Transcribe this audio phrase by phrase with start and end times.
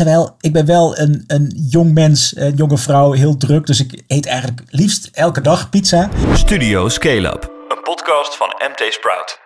[0.00, 3.66] terwijl ik ben wel een, een jong mens, een jonge vrouw, heel druk.
[3.66, 6.10] Dus ik eet eigenlijk liefst elke dag pizza.
[6.34, 9.38] Studio Scale Up, een podcast van MT Sprout.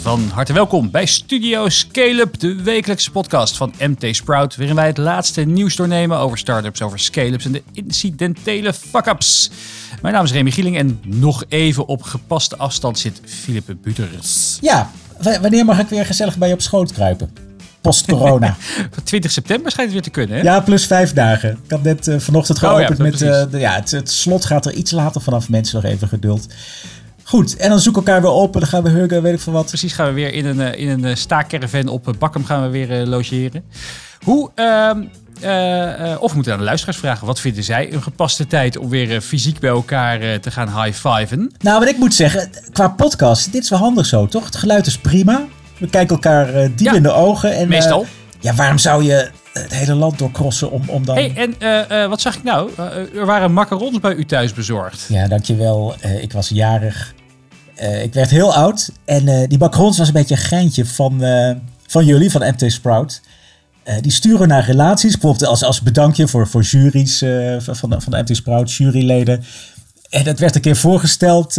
[0.00, 4.86] Van harte welkom bij Studio Scale Up, de wekelijkse podcast van MT Sprout, waarin wij
[4.86, 9.50] het laatste nieuws doornemen over startups, over scale-ups en de incidentele fuck-ups.
[10.00, 14.58] Mijn naam is Remy Gieling en nog even op gepaste afstand zit Philippe Buters.
[14.60, 14.90] Ja,
[15.22, 17.30] wanneer mag ik weer gezellig bij je op schoot kruipen?
[17.80, 18.56] Post-corona.
[19.04, 20.42] 20 september schijnt het weer te kunnen, hè?
[20.42, 21.50] ja, plus vijf dagen.
[21.64, 23.22] Ik had net eh, vanochtend Oh ja, geopend met...
[23.22, 25.48] eh, de, ja, het, het slot gaat er iets later vanaf.
[25.48, 26.46] Mensen nog even geduld.
[27.24, 29.52] Goed, en dan zoek elkaar weer op en dan gaan we huggen, weet ik veel
[29.52, 29.66] wat.
[29.66, 32.62] Precies, gaan we weer in een, eh, in een eh, staakcaravan op eh, Bakkum gaan
[32.62, 33.64] we weer logeren.
[34.24, 34.90] Hoe, eh,
[36.12, 38.88] eh, of we moeten aan de luisteraars vragen, wat vinden zij een gepaste tijd om
[38.88, 41.52] weer fysiek bij elkaar te gaan high-fiven?
[41.58, 44.44] Nou, wat ik moet zeggen, qua podcast, dit is wel handig zo, toch?
[44.44, 45.44] Het geluid is prima.
[45.78, 47.54] We kijken elkaar diep Ja, in de ogen.
[47.54, 48.06] En, meestal.
[48.40, 51.14] ja, waarom zou je het hele land doorkrossen om, om dan...
[51.14, 52.70] hey, en eh, eh, wat zag ik nou?
[52.76, 55.06] Eh, er waren macarons bij u thuis bezorgd.
[55.08, 55.94] Ja, dankjewel.
[56.20, 57.14] Ik was jarig.
[58.02, 58.92] Ik werd heel oud.
[59.04, 61.22] En die macarons was een beetje een geintje van,
[61.86, 63.20] van jullie, van MT Sprout.
[64.00, 67.18] Die sturen naar relaties, bijvoorbeeld als, als bedankje voor, voor juries
[67.58, 69.44] van, de, van de MT Sprout, juryleden.
[70.10, 71.54] En dat werd een keer voorgesteld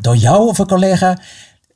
[0.00, 1.18] door jou of een collega.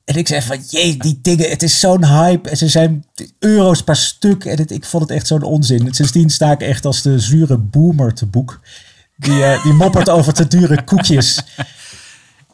[0.04, 2.48] En ik zei van, jee, die dingen, het is zo'n hype.
[2.50, 3.04] En ze zijn
[3.38, 4.44] euro's per stuk.
[4.44, 5.94] En het, ik vond het echt zo'n onzin.
[5.94, 8.60] Sindsdien sta ik echt als de zure boomer te boek.
[9.16, 11.42] Die, eh, die moppert over te dure koekjes.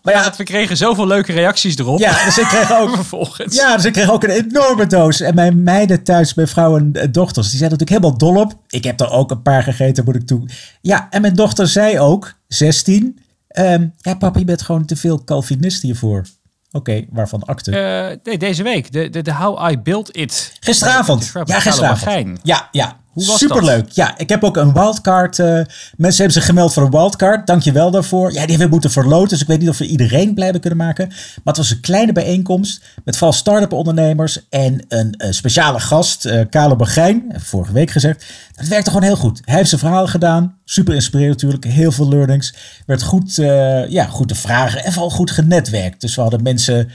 [0.02, 1.98] Maar ja, Ja, we kregen zoveel leuke reacties erop.
[1.98, 3.54] ja, dus ik kreeg ook Vervolgens.
[3.54, 5.20] ja, dus ik kreeg ook een enorme doos.
[5.20, 8.56] En mijn meiden thuis, mijn vrouw en eh, dochters, die zijn natuurlijk helemaal dol op.
[8.68, 10.48] Ik heb er ook een paar gegeten, moet ik toe.
[10.80, 13.18] Ja, en mijn dochter zei ook, 16.
[13.48, 16.26] ehm, ja, papa, je bent gewoon te veel Calvinist hiervoor.
[16.78, 17.70] Oké, waarvan akte?
[17.70, 18.92] Eh, nee, deze week.
[18.92, 20.56] De, de, de How I Built It.
[20.60, 21.30] Gisteravond.
[21.44, 22.40] Ja, gisteravond.
[22.42, 22.96] Ja, ja.
[23.20, 23.88] Superleuk.
[23.90, 25.38] Ja, ik heb ook een wildcard.
[25.38, 25.46] eh,
[25.96, 27.46] mensen hebben zich gemeld voor een wildcard.
[27.46, 28.26] Dank je wel daarvoor.
[28.32, 29.28] Ja, die hebben we moeten verloten.
[29.28, 31.06] Dus ik weet niet of we iedereen blij kunnen maken.
[31.08, 32.82] Maar het was een kleine bijeenkomst.
[33.04, 34.48] Met vooral start-up ondernemers.
[34.48, 36.24] En een eh, speciale gast.
[36.24, 37.32] eh Kale Begijn.
[37.36, 38.24] Vorige week gezegd.
[38.54, 39.40] Dat werkte gewoon heel goed.
[39.44, 40.56] Hij heeft zijn verhaal gedaan.
[40.64, 41.64] Super inspirerend natuurlijk.
[41.64, 42.54] Heel veel learnings.
[42.86, 44.84] Werd goed, eh, ja, goed te vragen.
[44.84, 46.00] En vooral goed genetwerkt.
[46.00, 46.90] Dus we hadden mensen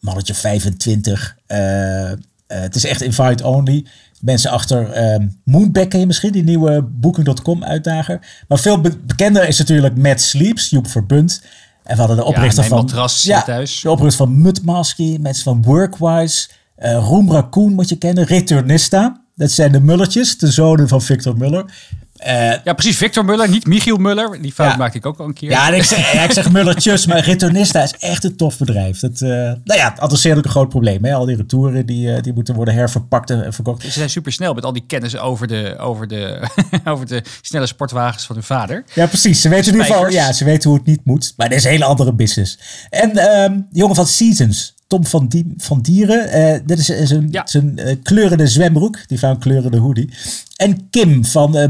[0.00, 1.36] mannetje of 25.
[1.46, 2.16] eh, eh,
[2.46, 3.86] het is echt invite only.
[4.24, 8.20] Mensen achter ehm Moonback ken je misschien, die nieuwe Booking.com uitdager.
[8.48, 11.42] Maar veel be- bekender is natuurlijk Matt Sleeps, Joep Verbund.
[11.82, 12.78] En we hadden de oprichter van...
[12.78, 13.80] matras zit thuis.
[13.80, 16.48] de oprichter van Mudmasky, mensen van Workwise.
[16.76, 19.22] eh Roem Raccoon moet je kennen, Returnista.
[19.36, 21.64] Dat zijn de Mullertjes, de zonen van Victor Muller.
[22.14, 22.96] Eh, Ja, precies.
[22.96, 24.42] Victor Muller, niet Michiel Muller.
[24.42, 24.76] Die fout Ja.
[24.76, 25.50] maakte ik ook al een keer.
[25.50, 28.98] ja, en ik zeg, ja, ik zeg Mullertjes, maar Returnista is echt een tof bedrijf.
[29.00, 31.04] Dat, eh, nou ja, adresseert ook een groot probleem.
[31.04, 31.14] Hè?
[31.14, 33.82] Al die retouren die, eh, die moeten worden herverpakt en verkocht.
[33.82, 36.48] Ze zijn super snel met al die kennis over de, over de,
[36.84, 38.84] over de snelle sportwagens van hun vader.
[38.94, 39.40] Ja, precies.
[39.40, 41.32] Ze weten in ieder geval, ja, ze weten hoe het niet moet.
[41.36, 42.58] Maar dit is een hele andere business.
[42.90, 46.62] En ehm, de jongen van Seasons, Tom van, Die- van Dieren.
[46.66, 46.86] dit is,
[47.30, 47.42] Ja.
[47.46, 48.98] zijn eh, kleurende zwembroek.
[49.08, 50.10] Die van kleurende hoodie.
[50.56, 51.68] En Kim van eh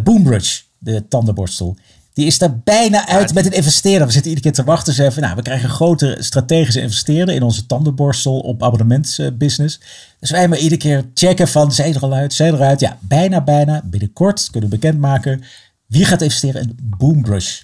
[0.78, 1.76] De tandenborstel.
[2.12, 4.06] Die is er bijna uit met een investeerder.
[4.06, 4.94] We zitten iedere keer te wachten.
[4.94, 9.80] Ze zeggen, nou, we krijgen een grote strategische investeerder in onze tandenborstel op abonnementsbusiness.
[10.20, 12.80] dus wij maar iedere keer checken van, zijn er al uit, zijn er uit.
[12.80, 13.82] Ja, bijna, bijna.
[13.84, 15.42] Binnenkort kunnen we bekendmaken
[15.86, 17.62] wie gaat investeren in Boombrush.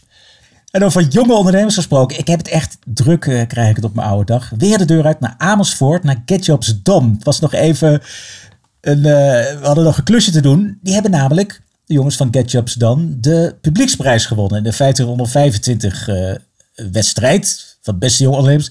[0.70, 2.18] En over jonge ondernemers gesproken.
[2.18, 4.50] Ik heb het echt druk, eh, krijg ik het op mijn oude dag.
[4.56, 7.12] Weer de deur uit naar Amersfoort, naar GetJobs Dom.
[7.12, 8.02] Het was nog even
[8.80, 10.78] een, eh, we hadden nog een klusje te doen.
[10.82, 11.60] Die hebben namelijk,
[11.90, 14.58] de jongens van GetJobs dan, de publieksprijs gewonnen.
[14.58, 16.34] In de 1525 eh
[16.92, 18.70] wedstrijd van beste jonge ondernemers.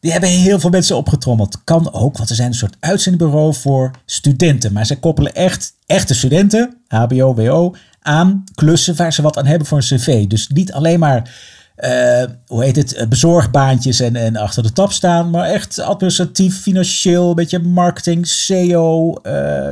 [0.00, 1.64] Die hebben heel veel mensen opgetrommeld.
[1.64, 4.72] Kan ook, want ze zijn een soort uitzendbureau voor studenten.
[4.72, 9.66] Maar ze koppelen echt echte studenten, HBO, WO, aan klussen waar ze wat aan hebben
[9.66, 10.26] voor een cv.
[10.26, 11.34] Dus niet alleen maar,
[11.74, 15.30] eh, hoe heet het, eh, bezorgbaantjes en, en achter de tap staan.
[15.30, 19.68] Maar echt administratief, financieel, een beetje marketing, SEO, eh,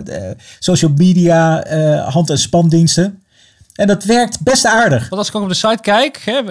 [0.59, 1.65] social media,
[2.09, 3.23] hand- en spandiensten.
[3.75, 5.00] En dat werkt best aardig.
[5.00, 6.43] Want als ik ook op de site kijk, hè,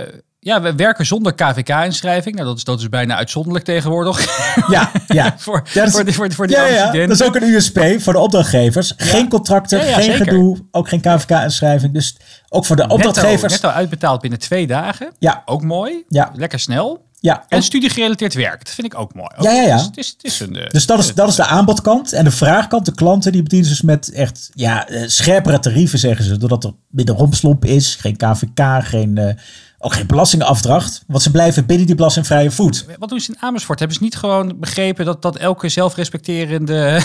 [0.44, 2.36] ja, we werken zonder KVK-inschrijving.
[2.36, 4.26] Nou, dat is, dat is bijna uitzonderlijk tegenwoordig.
[4.70, 5.36] Ja, ja.
[5.38, 7.80] voor, Dat is- voor, voor, die- voor die ja, ja, dat is ook een USP
[7.98, 8.94] voor de opdrachtgevers.
[8.98, 10.26] Geen contracten, geen zeker.
[10.26, 11.94] gedoe, ook geen KVK-inschrijving.
[11.94, 12.18] Dus
[12.50, 13.52] ook voor de opdrachtgevers.
[13.52, 15.12] netto uitbetaald binnen twee dagen.
[15.20, 15.42] Ja.
[15.46, 16.04] Ook mooi.
[16.08, 16.32] Ja.
[16.36, 17.10] Lekker snel.
[17.20, 18.66] Ja, En studiegerelateerd werk.
[18.66, 19.30] Dat vind ik ook mooi.
[19.38, 19.76] Ook, Ja, ja, ja.
[19.76, 22.14] Dus het is, het is een, eh, Dus dat is, dat is de aanbodkant.
[22.14, 26.00] En de vraagkant, de klanten, die bedienen ze dus met echt ja, eh, scherpere tarieven,
[26.00, 26.38] zeggen ze.
[26.38, 29.34] Doordat er minder rompslomp is, geen KVK, geen, eh,
[29.81, 31.04] ook geen belastingafdracht.
[31.07, 32.86] Want ze blijven binnen die belastingvrije voet.
[33.00, 33.80] Wat doen ze in Amersfoort?
[33.80, 37.01] Hebben ze niet gewoon begrepen dat, dat elke zelfrespecterende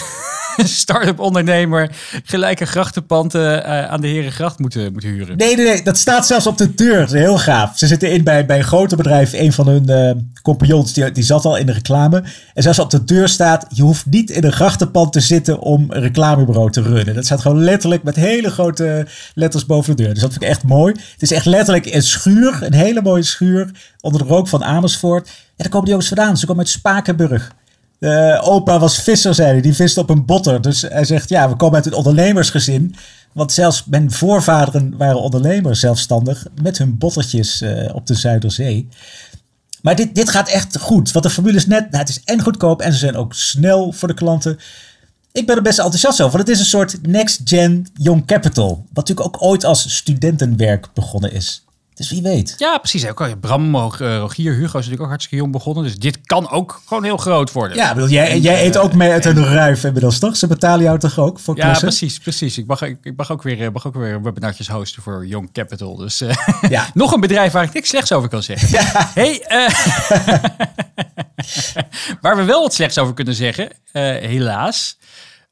[0.64, 1.90] start-up ondernemer
[2.24, 5.36] gelijk een grachtenpand eh, aan de Herengracht moeten, moeten huren.
[5.36, 7.14] Nee, nee, nee, dat staat zelfs op de deur.
[7.14, 7.78] Heel gaaf.
[7.78, 9.32] Ze zitten in bij, bij een groter bedrijf.
[9.32, 10.10] Een van hun eh,
[10.42, 12.24] compagnons, die, die zat al in de reclame.
[12.54, 15.86] En zelfs op de deur staat, je hoeft niet in een grachtenpand te zitten om
[15.88, 17.14] een reclamebureau te runnen.
[17.14, 20.12] Dat staat gewoon letterlijk met hele grote letters boven de deur.
[20.12, 20.94] Dus dat vind ik echt mooi.
[21.12, 23.70] Het is echt letterlijk een schuur, een hele mooie schuur,
[24.00, 25.26] onder de rook van Amersfoort.
[25.26, 26.36] En daar komen die jongens vandaan.
[26.36, 27.52] Ze komen uit Spakenburg.
[27.98, 29.60] De opa was visser, zei hij.
[29.60, 30.60] Die viste op een botter.
[30.60, 32.94] Dus hij zegt, ja, we komen uit een ondernemersgezin.
[33.32, 36.46] Want zelfs mijn voorvaderen waren ondernemers zelfstandig.
[36.62, 38.88] Met hun bottertjes eh, op de Zuiderzee.
[39.82, 41.12] Maar dit, dit gaat echt goed.
[41.12, 43.92] Want de formule is net, nou, het is en goedkoop en ze zijn ook snel
[43.92, 44.58] voor de klanten.
[45.32, 46.36] Ik ben er best enthousiast over.
[46.36, 48.68] Want het is een soort next-gen young capital.
[48.68, 51.65] Wat natuurlijk ook ooit als studentenwerk begonnen is.
[51.96, 52.54] Dus wie weet.
[52.58, 53.06] Ja, precies.
[53.06, 53.80] Ook, al- Bram, eh,
[54.18, 55.84] Rogier, Hugo is natuurlijk ook hartstikke jong begonnen.
[55.84, 57.76] Dus dit kan ook gewoon heel groot worden.
[57.76, 60.36] Ja, bedoel, jij, jij eet ook mee uit een ruif inmiddels, toch?
[60.36, 62.58] Ze betalen jou toch ook voor Ja, precies, precies.
[62.58, 65.52] Ik mag, ik, ik mag, ook weer, eh, mag ook weer webinartjes hosten voor Young
[65.52, 65.96] Capital.
[65.96, 66.34] Dus eh,
[66.68, 66.86] Ja.
[66.94, 68.68] nog een bedrijf waar ik niks slechts over kan zeggen.
[69.14, 69.68] Hey, eh,
[72.20, 74.98] waar we wel wat slechts over kunnen zeggen, eh, helaas.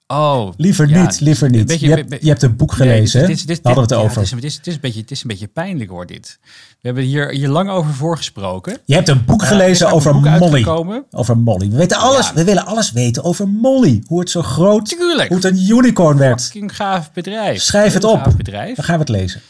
[0.07, 1.61] Oh, Liever ja, niet, liever niet.
[1.61, 3.35] een beetje- je, hebt, je hebt een boek Nee, gelezen, dit- hè?
[3.35, 4.23] dit- dit- Daar hadden we het ja, over.
[4.23, 6.39] Het is, het, is, het, is een beetje, het is een beetje pijnlijk hoor, dit.
[6.81, 8.79] We hebben hier, hier lang over voorgesproken.
[8.85, 10.53] Je hebt een boek er gelezen over een boek Molly.
[10.55, 11.05] uitgekomen.
[11.11, 11.71] Over Molly.
[11.71, 12.35] We, weten alles, Ja.
[12.35, 14.03] we willen alles weten over Molly.
[14.07, 15.29] Hoe het zo groot, Tuurlijk.
[15.29, 16.43] hoe het een unicorn werd.
[16.43, 17.63] Fucking gaaf bedrijf.
[17.63, 18.19] Schrijf het op.
[18.23, 18.77] gaaf bedrijf.
[18.77, 19.41] Dan gaan we het lezen.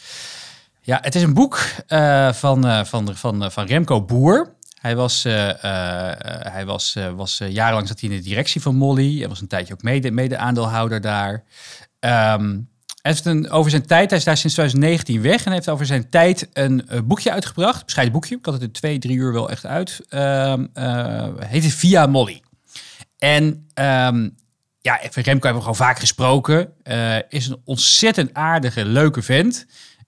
[0.81, 4.54] Ja, het is een boek eh, van, eh, van, van, van Remco Boer.
[4.85, 8.77] Hij was, eh, eh, eh, hij was, was jarenlang zat hij in de directie van
[8.77, 9.19] Molly.
[9.19, 11.45] Hij was een tijdje ook mede, mede-aandeelhouder daar.
[12.01, 12.61] Ehm,
[13.03, 16.11] hij heeft over zijn tijd, hij is daar sinds 2019 weg en heeft over zijn
[16.11, 17.79] tijd een boekje uitgebracht.
[17.79, 20.01] Een bescheiden boekje, ik had het in twee, drie uur wel echt uit.
[20.09, 20.55] Eh,
[21.39, 22.43] heet het Via Molly.
[23.19, 24.29] En ehm,
[24.81, 26.73] ja, Remco hebben we gewoon vaak gesproken.
[27.29, 29.67] Is een ontzettend aardige, leuke vent.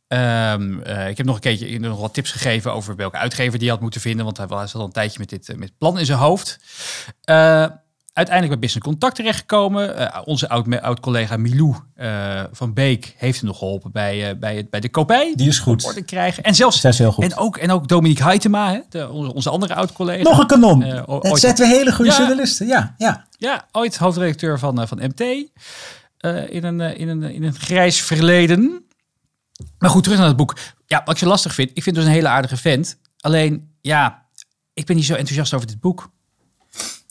[0.09, 3.71] Ehm, eh, ik heb nog een keertje nog wat tips gegeven over welke uitgever die
[3.71, 4.25] had moeten vinden.
[4.25, 6.59] Want hij was al een tijdje met dit eh, met plan in zijn hoofd.
[7.25, 7.37] Eh,
[8.13, 9.97] uiteindelijk bij Business Contact terechtgekomen.
[10.13, 11.75] Eh, onze oud- oud-collega Milou
[12.53, 15.33] van Beek heeft hem nog geholpen bij, bij, het, bij de kopij.
[15.37, 15.85] Die is goed.
[15.85, 16.43] Orde krijgen.
[16.43, 17.25] En zelfs Zij is heel goed.
[17.25, 20.23] En ook, en ook Dominique Heitema, hè, de, onze, andere oud-collega.
[20.23, 20.81] Nog een kanon.
[20.83, 22.17] Het zijn twee hele goede Ja.
[22.19, 22.67] journalisten.
[22.67, 23.27] Ja, ja.
[23.39, 25.21] Ja, ooit hoofdredacteur van, van MT.
[25.21, 28.86] in, een, in, een, in een grijs verleden.
[29.79, 30.57] Maar goed, terug naar het boek.
[30.87, 31.71] Ja, wat zo lastig vind.
[31.75, 32.99] Ik vind het dus een hele aardige vent.
[33.21, 34.27] Alleen, ja,
[34.73, 36.11] ik ben niet zo enthousiast over dit boek.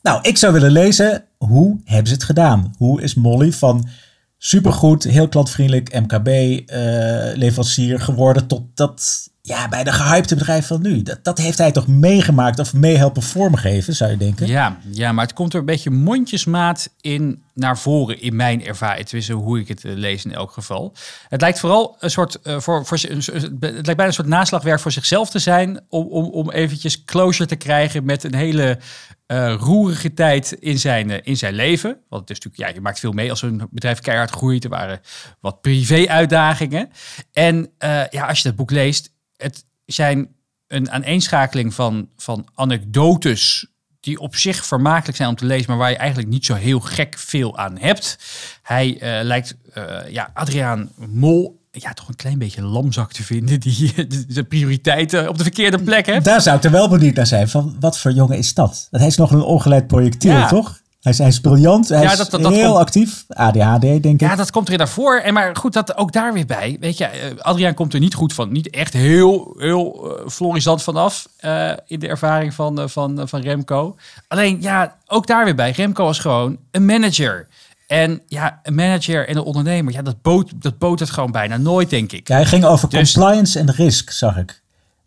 [0.01, 2.73] Nou, ik zou willen lezen, hoe hebben ze het gedaan?
[2.77, 3.89] Hoe is Molly van
[4.37, 11.01] supergoed, heel klantvriendelijk, MKB-leverancier geworden tot dat ja, bijna gehypte bedrijf van nu?
[11.01, 14.47] Dat, dat heeft hij toch meegemaakt of mee helpen vormgeven, zou je denken?
[14.47, 19.05] Ja, ja, maar het komt er een beetje mondjesmaat in naar voren in mijn ervaring.
[19.05, 20.93] Tenminste, hoe ik het eh, lees in elk geval.
[21.29, 24.79] Het lijkt vooral een soort, eh, voor, voor, soort- het lijkt bijna een soort naslagwerk
[24.79, 25.79] voor zichzelf te zijn.
[25.89, 28.79] Om, om, om eventjes closure te krijgen met een hele
[29.25, 31.97] eh, roerige tijd in zijn, in zijn leven.
[32.09, 34.63] Want het is natuurlijk, ja, je maakt veel mee als een bedrijf keihard groeit.
[34.63, 34.99] Er waren
[35.39, 36.89] wat privé-uitdagingen.
[37.33, 37.69] En
[38.09, 40.27] ja, als je dat boek leest, het zijn
[40.67, 43.67] een aaneenschakeling van, van anekdotes
[43.99, 46.79] die op zich vermakelijk zijn om te lezen, maar waar je eigenlijk niet zo heel
[46.79, 48.17] gek veel aan hebt.
[48.61, 53.59] Hij eh, lijkt, eh, ja, Adriaan Mol, ja, toch een klein beetje lamzak te vinden,
[53.59, 56.25] die de, prioriteiten op de verkeerde plek heeft.
[56.25, 57.49] Daar zou ik er wel benieuwd naar zijn.
[57.49, 58.87] Van wat voor jongen is dat?
[58.91, 60.47] Want hij is nog een ongeleid projectiel, Ja.
[60.47, 60.79] toch?
[61.05, 61.89] Hij is, hij is briljant.
[61.89, 63.25] Hij Ja, is dat- dat- dat heel komt- actief.
[63.27, 64.19] ADHD, denk ik.
[64.19, 65.17] Ja, dat komt erin daarvoor.
[65.19, 66.77] En maar goed, dat ook daar weer bij.
[66.79, 68.51] Weet je, eh, Adriaan komt er niet goed van.
[68.51, 73.95] Niet echt heel, heel uh, florisant vanaf eh, in de ervaring van, van, van Remco.
[74.27, 75.71] Alleen, ja, ook daar weer bij.
[75.71, 77.47] Remco was gewoon een manager.
[77.87, 81.57] En ja, een manager en een ondernemer, ja, dat boot, dat boot het gewoon bijna
[81.57, 82.27] nooit, denk ik.
[82.27, 84.63] Ja, hij ging over Dus- compliance en risk, zag ik.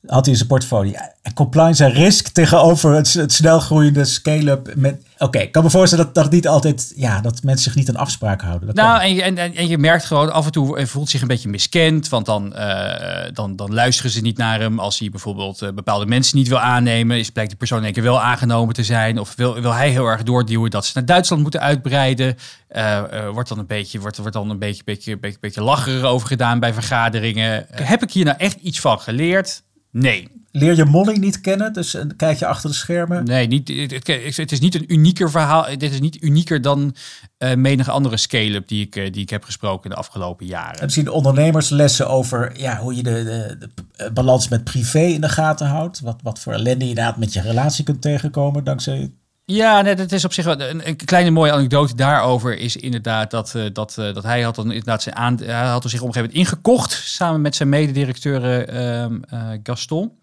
[0.08, 0.92] Had hij in zijn portfolio.
[1.34, 4.72] Compliance en risk tegenover het, het snel groeiende scale-up.
[4.76, 5.02] met.
[5.18, 6.92] Oké, ik kan me voorstellen dat, dat niet altijd.
[6.96, 8.66] Ja, dat mensen zich niet aan afspraken houden.
[8.66, 11.20] Dat Nou, en je, en, en, je merkt gewoon af en toe eh, voelt zich
[11.20, 12.08] een beetje miskend.
[12.08, 14.78] Want dan, eh, dan, dan luisteren ze niet naar hem.
[14.78, 17.92] Als hij bijvoorbeeld eh, bepaalde mensen niet wil aannemen, is blijkt die persoon in één
[17.92, 19.18] keer wel aangenomen te zijn.
[19.18, 22.36] Of wil, wil hij heel erg doorduwen dat ze naar Duitsland moeten uitbreiden.
[22.68, 26.02] Eh, eh, wordt dan een beetje, wordt, wordt dan een beetje, beetje, beetje, beetje lacherig
[26.02, 27.66] over gedaan bij vergaderingen.
[27.70, 29.62] Heb ik hier nou echt iets van geleerd?
[29.90, 30.28] Nee.
[30.50, 33.24] Leer je Molly niet kennen, dus een kijkje achter de schermen.
[33.24, 35.66] Nee, niet, het, het- is niet een unieker verhaal.
[35.78, 36.94] Dit is niet unieker dan
[37.38, 40.78] eh menige andere scale-up die ik, eh, die ik heb gesproken in de afgelopen jaren.
[40.78, 43.24] En misschien ondernemerslessen over ja, hoe je de,
[43.58, 46.00] de, de balans met privé in de gaten houdt.
[46.00, 49.12] Wat, wat voor ellende je inderdaad met je relatie kunt tegenkomen dankzij
[49.50, 53.52] Ja, nee, dat is op zich een, een kleine mooie anekdote daarover is inderdaad dat,
[53.56, 56.06] uh, dat, uh, dat hij had dan inderdaad zijn aan, hij had er zich op
[56.06, 59.18] een gegeven moment ingekocht samen met zijn mededirecteur uh,
[59.62, 60.18] Gaston.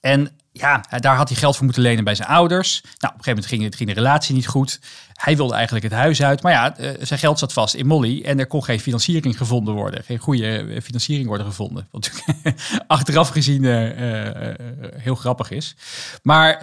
[0.00, 2.80] En ja, daar had hij geld voor moeten lenen bij zijn ouders.
[2.80, 4.80] Nou, op een gegeven moment ging, ging de relatie niet goed.
[5.22, 6.42] Hij wilde eigenlijk het huis uit.
[6.42, 8.22] Maar ja, eh, zijn geld zat vast in Molly.
[8.22, 10.04] En er kon geen financiering gevonden worden.
[10.04, 11.88] Geen goede eh, financiering worden gevonden.
[11.90, 14.54] Wat natuurlijk achteraf gezien uh, uh,
[14.96, 15.76] heel grappig is.
[16.22, 16.60] Maar,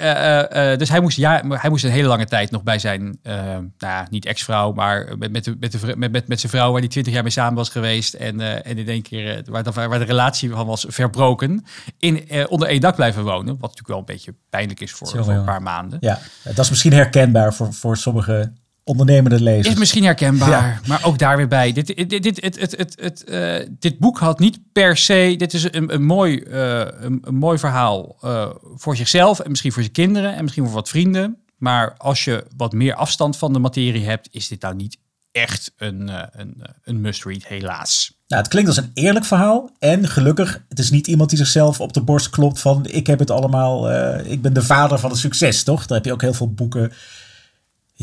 [0.78, 4.08] dus hij moest, ja, hij moest een hele lange tijd nog bij zijn, nou ja,
[4.10, 6.90] niet ex-vrouw, maar met, met, de, met, de, met, met, met zijn vrouw waar hij
[6.90, 8.14] twintig jaar mee samen was geweest.
[8.14, 11.66] En, en in één keer, waar, de, waar de relatie van was verbroken,
[12.00, 13.46] in, onder één dak blijven wonen.
[13.46, 15.98] Wat natuurlijk wel een beetje pijnlijk is voor, voor een paar maanden.
[16.02, 18.49] Ja, dat is misschien herkenbaar voor, voor sommige
[18.90, 19.68] ondernemende lezers.
[19.68, 21.72] Is misschien herkenbaar, maar ook daar weer bij.
[21.72, 25.36] Dit, dit, dit, het, het, het, het, uh, dit boek had niet per se.
[25.38, 29.72] Dit is een, een, mooi, uh, een, een, mooi verhaal uh, voor zichzelf en misschien
[29.72, 31.38] voor zijn kinderen en misschien voor wat vrienden.
[31.58, 34.98] Maar als je wat meer afstand van de materie hebt, is dit nou niet
[35.32, 38.18] echt een, een, een must-read, helaas.
[38.28, 39.70] Nou, het klinkt als een eerlijk verhaal.
[39.80, 42.86] En gelukkig, het is niet iemand die zichzelf op de borst klopt van...
[42.86, 43.92] ik heb het allemaal,
[44.26, 45.86] ik ben de vader van het succes, toch?
[45.86, 46.92] Daar heb je ook heel veel boeken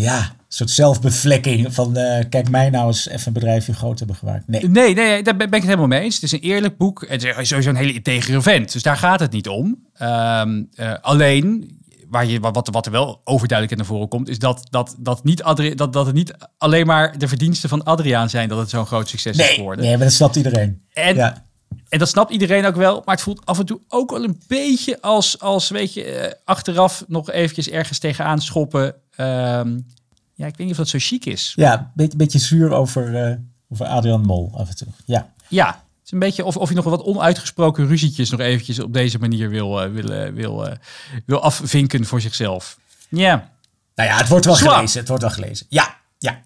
[0.03, 4.17] ja, een soort zelfbevlekking van uh, kijk mij nou eens even een bedrijfje groot hebben
[4.17, 4.49] gemaakt.
[4.49, 4.69] Nee.
[4.69, 6.15] nee, nee, daar ben ik het helemaal mee eens.
[6.15, 7.05] Het is een eerlijk boek.
[7.09, 8.73] Het is sowieso een hele integere vent.
[8.73, 9.87] Dus daar gaat het niet om.
[10.03, 14.67] Um, uh, alleen, waar je, wat, wat er wel overduidelijk naar voren komt, is dat,
[14.71, 18.49] dat, dat, niet Adri dat, dat het niet alleen maar de verdiensten van Adriaan zijn
[18.49, 19.85] dat het zo'n groot succes nee, is geworden.
[19.85, 20.83] Nee, maar dat snapt iedereen.
[20.93, 21.45] En, ja.
[21.89, 23.03] En dat snapt iedereen ook wel.
[23.05, 26.33] Maar het voelt af en toe ook wel een beetje als, als weet je, uh,
[26.45, 28.95] achteraf nog eventjes ergens tegenaan schoppen.
[29.21, 29.87] Um,
[30.35, 31.53] ja, ik weet niet of dat zo chic is.
[31.57, 33.37] Ja, een beetje, beetje zuur over, uh,
[33.69, 34.89] over Adrian Mol af en toe.
[35.05, 35.33] Ja.
[35.49, 38.93] Ja, het is een beetje of, of je nog wat onuitgesproken ruzietjes nog eventjes op
[38.93, 40.69] deze manier wil, uh, wil, uh, wil,
[41.27, 42.79] wil afvinken voor zichzelf.
[43.09, 43.51] Ja.
[43.95, 44.73] Nou ja, het wordt wel Swap.
[44.73, 44.99] gelezen.
[44.99, 45.67] Het wordt wel gelezen.
[45.69, 46.41] Ja, ja.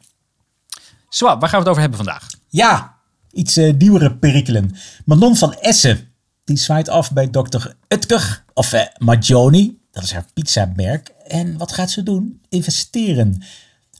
[1.08, 2.26] Swap, waar gaan we het over hebben vandaag?
[2.48, 2.96] Ja,
[3.32, 4.76] iets nieuwere perikelen.
[5.04, 6.08] Manon van Essen,
[6.44, 9.78] die zwaait af bij dokter Utker, of Magioni.
[9.90, 11.12] Dat is haar pizzamerk.
[11.30, 12.40] En wat gaat ze doen?
[12.48, 13.42] Investeren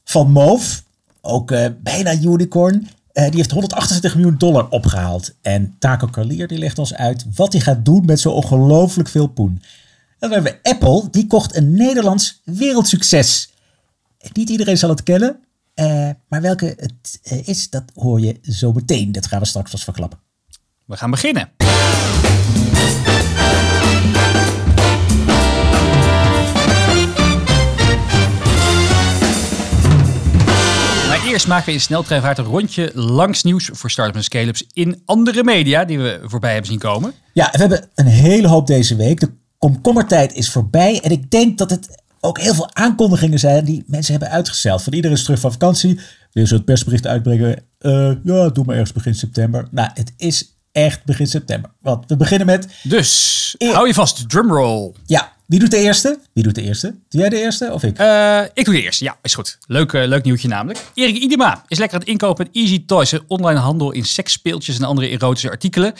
[0.04, 0.80] van Move,
[1.20, 2.74] ook uh, bijna unicorn.
[3.12, 5.34] Uh, die heeft 128 miljoen dollar opgehaald.
[5.42, 9.26] En Taco Carlier die legt ons uit wat hij gaat doen met zo ongelooflijk veel
[9.26, 9.62] poen.
[10.18, 13.52] Dan hebben we Apple, die kocht een Nederlands wereldsucces.
[14.32, 15.40] Niet iedereen zal het kennen,
[15.74, 19.12] uh, maar welke het is, dat hoor je zo meteen.
[19.12, 20.18] Dat gaan we straks vast verklappen.
[20.86, 21.50] We gaan beginnen.
[31.30, 35.44] Eerst maken we in sneltreinvaart een rondje langs nieuws voor start-ups en scale-ups in andere
[35.44, 37.12] media die we voorbij hebben zien komen.
[37.32, 39.20] Ja, we hebben een hele hoop deze week.
[39.20, 43.84] De komkommertijd is voorbij en ik denk dat het ook heel veel aankondigingen zijn die
[43.86, 44.82] mensen hebben uitgesteld.
[44.82, 46.00] Van iedereen is terug van vakantie.
[46.32, 47.62] Wil ze het persbericht uitbrengen?
[47.80, 49.68] Uh, ja, doe maar ergens begin september.
[49.70, 51.70] Nou, het is echt begin september.
[51.80, 52.66] Want we beginnen met...
[52.82, 54.92] Dus, hou je vast, drumroll.
[55.06, 56.18] Ja, wie doet de eerste?
[56.32, 56.94] Wie doet de eerste?
[57.08, 58.00] Jij de eerste of ik?
[58.00, 59.58] Uh, ik doe de eerste, ja, is goed.
[59.66, 60.78] Leuk, uh, leuk nieuwtje namelijk.
[60.94, 64.78] Erik Idema is lekker aan het inkopen met Easy Toys, een online handel in seksspeeltjes
[64.78, 65.94] en andere erotische artikelen.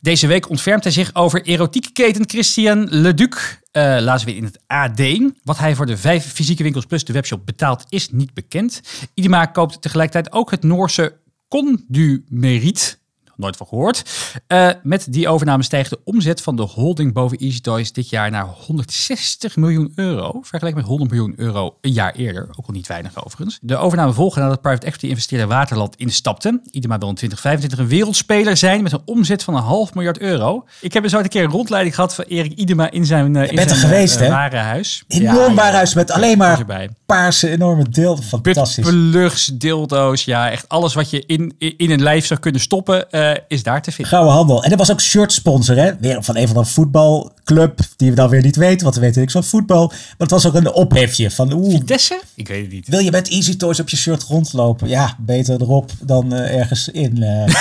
[0.00, 3.34] Deze week ontfermt hij zich over erotiekketen Christian Leduc.
[3.72, 5.00] Uh, lazen we in het AD.
[5.42, 8.80] Wat hij voor de vijf fysieke winkels plus de webshop betaalt is niet bekend.
[9.14, 11.16] Idema koopt tegelijkertijd ook het Noorse
[11.48, 12.98] Condumerit
[13.36, 14.02] nooit van gehoord.
[14.48, 18.30] Uh, met die overname stijgt de omzet van de holding boven Easy Toys dit jaar
[18.30, 20.40] naar 160 miljoen euro.
[20.42, 22.48] Vergeleken met 100 miljoen euro een jaar eerder.
[22.56, 23.58] Ook al niet weinig overigens.
[23.62, 26.60] De overname volgde nadat private equity investeerder Waterland instapte.
[26.70, 30.64] Idema wil in 2025 een wereldspeler zijn met een omzet van een half miljard euro.
[30.80, 33.50] Ik heb eens ooit een keer een rondleiding gehad van Erik Idema in zijn, uh,
[33.50, 35.04] in zijn geweest, uh, warenhuis.
[35.08, 36.64] Enorm ja, warenhuis met alleen maar
[37.06, 38.16] paarse enorme deel.
[38.16, 38.86] Fantastisch.
[38.88, 43.10] Plugs, dildo's, ja echt alles wat je in, in een lijf zou kunnen stoppen
[43.48, 44.12] is daar te vinden.
[44.12, 44.62] Gouden handel.
[44.62, 45.96] En dat was ook shirt sponsor, hè?
[45.98, 49.20] Weer van een van de voetbalclub, die we dan weer niet weten, want we weten
[49.20, 49.86] niks van voetbal.
[49.86, 51.74] Maar het was ook een ophefje van oeh.
[51.74, 52.20] Vitesse?
[52.34, 52.88] Ik weet het niet.
[52.88, 54.88] Wil je met Easy Toys op je shirt rondlopen?
[54.88, 57.16] Ja, beter erop dan uh, ergens in.
[57.16, 57.44] Uh.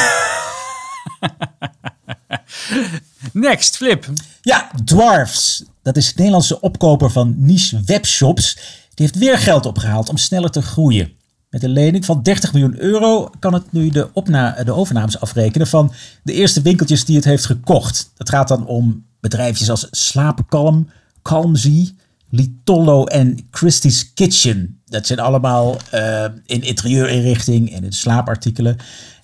[3.34, 4.06] Next, Flip.
[4.42, 5.64] Ja, Dwarfs.
[5.82, 8.54] Dat is het Nederlandse opkoper van niche webshops.
[8.94, 11.14] Die heeft weer geld opgehaald om sneller te groeien.
[11.56, 15.68] Met een lening van 30 miljoen euro kan het nu de, opna de overnames afrekenen
[15.68, 15.94] van
[16.24, 18.12] de eerste winkeltjes die het heeft gekocht.
[18.18, 20.90] Het gaat dan om bedrijfjes als Slaapkalm,
[21.22, 21.94] Calmzy,
[22.30, 24.82] Litollo en Christie's Kitchen.
[24.86, 28.78] Dat zijn allemaal uh, in interieurinrichting en in slaapartikelen.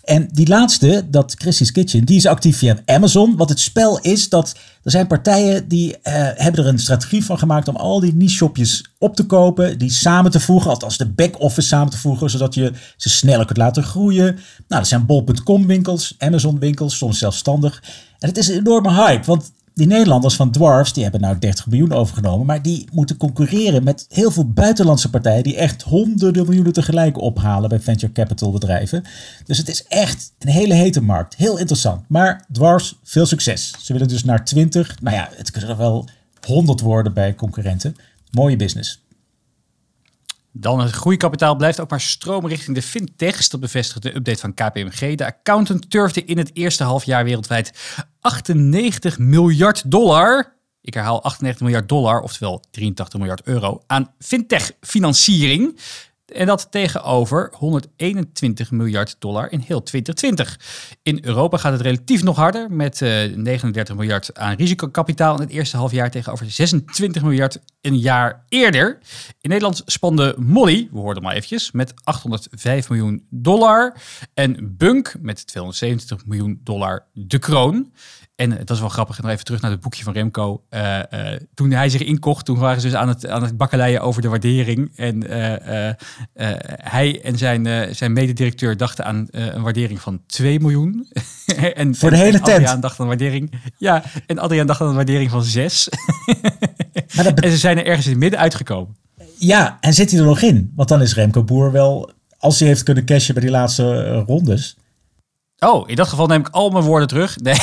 [0.03, 3.35] En die laatste, dat Christie's Kitchen, die is actief via Amazon.
[3.35, 7.37] Wat het spel is, dat er zijn partijen die eh, hebben er een strategie van
[7.37, 11.67] gemaakt om al die niche-shopjes op te kopen, die samen te voegen, althans de back-office
[11.67, 14.25] samen te voegen, zodat je ze sneller kunt laten groeien.
[14.67, 17.83] Nou, dat zijn bol.com winkels, Amazon winkels, soms zelfstandig.
[18.19, 21.67] En het is een enorme hype, want die Nederlanders van Dwarfs, die hebben nou 30
[21.67, 26.73] miljoen overgenomen, maar die moeten concurreren met heel veel buitenlandse partijen die echt honderden miljoenen
[26.73, 29.03] tegelijk ophalen bij venture capital bedrijven.
[29.45, 31.35] Dus het is echt een hele hete markt.
[31.35, 32.03] Heel interessant.
[32.07, 33.75] Maar Dwarfs, veel succes.
[33.79, 35.01] Ze willen dus naar 20.
[35.01, 36.09] Nou ja, het kunnen er wel
[36.45, 37.95] 100 worden bij concurrenten.
[38.31, 39.00] Mooie business.
[40.53, 43.49] Dan het groeikapitaal blijft ook maar stromen richting de fintechs.
[43.49, 45.15] Dat bevestigt de update van KPMG.
[45.15, 47.71] De accountant turfde in het eerste halfjaar wereldwijd
[48.19, 50.59] 98 miljard dollar.
[50.81, 55.77] Ik herhaal 98 miljard dollar, oftewel 83 miljard euro, aan fintech-financiering.
[56.31, 60.59] En dat tegenover 121 miljard dollar in heel 2020.
[61.03, 65.49] In Europa gaat het relatief nog harder met uh, 39 miljard aan risicokapitaal in het
[65.49, 68.97] eerste halfjaar tegenover 26 miljard een jaar eerder.
[69.41, 73.95] In Nederland spande Molly, we hoorden maar eventjes, met 805 miljoen dollar.
[74.33, 77.91] En Bunk met 270 miljoen dollar de kroon.
[78.35, 80.63] En dat is wel grappig, en nog even terug naar het boekje van Remco.
[80.69, 84.01] Uh, uh, toen hij zich inkocht, toen waren ze dus aan het, aan het bakkeleien
[84.01, 84.91] over de waardering.
[84.95, 85.89] En uh,
[86.83, 91.07] hij en zijn, zijn mededirecteur dachten aan een waardering van 2 miljoen.
[91.73, 93.51] en, Voor de hele en Adriaan dacht aan een waardering.
[93.77, 95.89] Ja, en Adriaan dacht aan een waardering van 6.
[97.35, 98.95] En ze zijn er ergens in het midden uitgekomen.
[99.37, 100.71] Ja, en zit hij er nog in?
[100.75, 104.77] Want dan is Remco Boer wel, als hij heeft kunnen cashen bij die laatste rondes
[105.65, 107.37] Oh, in dat geval neem ik al mijn woorden terug.
[107.39, 107.55] Nee.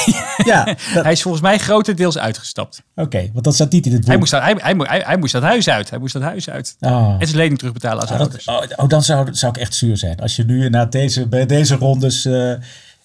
[0.45, 0.77] Ja,
[1.07, 2.83] hij is volgens mij grotendeels uitgestapt.
[2.95, 4.09] Oké, want dat staat niet in het boek.
[4.09, 5.91] Hij moest, dat, hij, hij, hij, hij moest dat huis uit.
[5.91, 6.77] Hij moest dat huis uit.
[6.81, 7.17] Oh.
[7.19, 8.45] En zijn lening terugbetalen als oh, ouders.
[8.45, 10.21] oh, oh, dan zou, zou ik echt zuur zijn.
[10.21, 12.53] Als je nu na deze, bij deze rondes uh,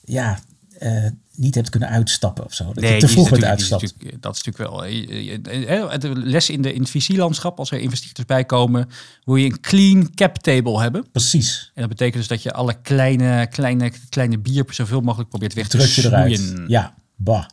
[0.03, 0.39] ja,
[0.79, 2.63] uh, niet hebt kunnen uitstappen of zo.
[2.63, 3.69] Dat nee, je te vroeg bent.
[3.69, 4.85] Dat is natuurlijk wel...
[4.85, 8.89] Eh, de les in, de, in het VC-landschap, als er investeerders bij komen...
[9.23, 11.05] wil je een clean cap table hebben.
[11.11, 11.71] Precies.
[11.73, 15.67] En dat betekent dus dat je alle kleine, kleine, kleine bier zoveel mogelijk probeert weg
[15.67, 16.53] te Druk je eruit.
[16.67, 17.45] Ja, bah.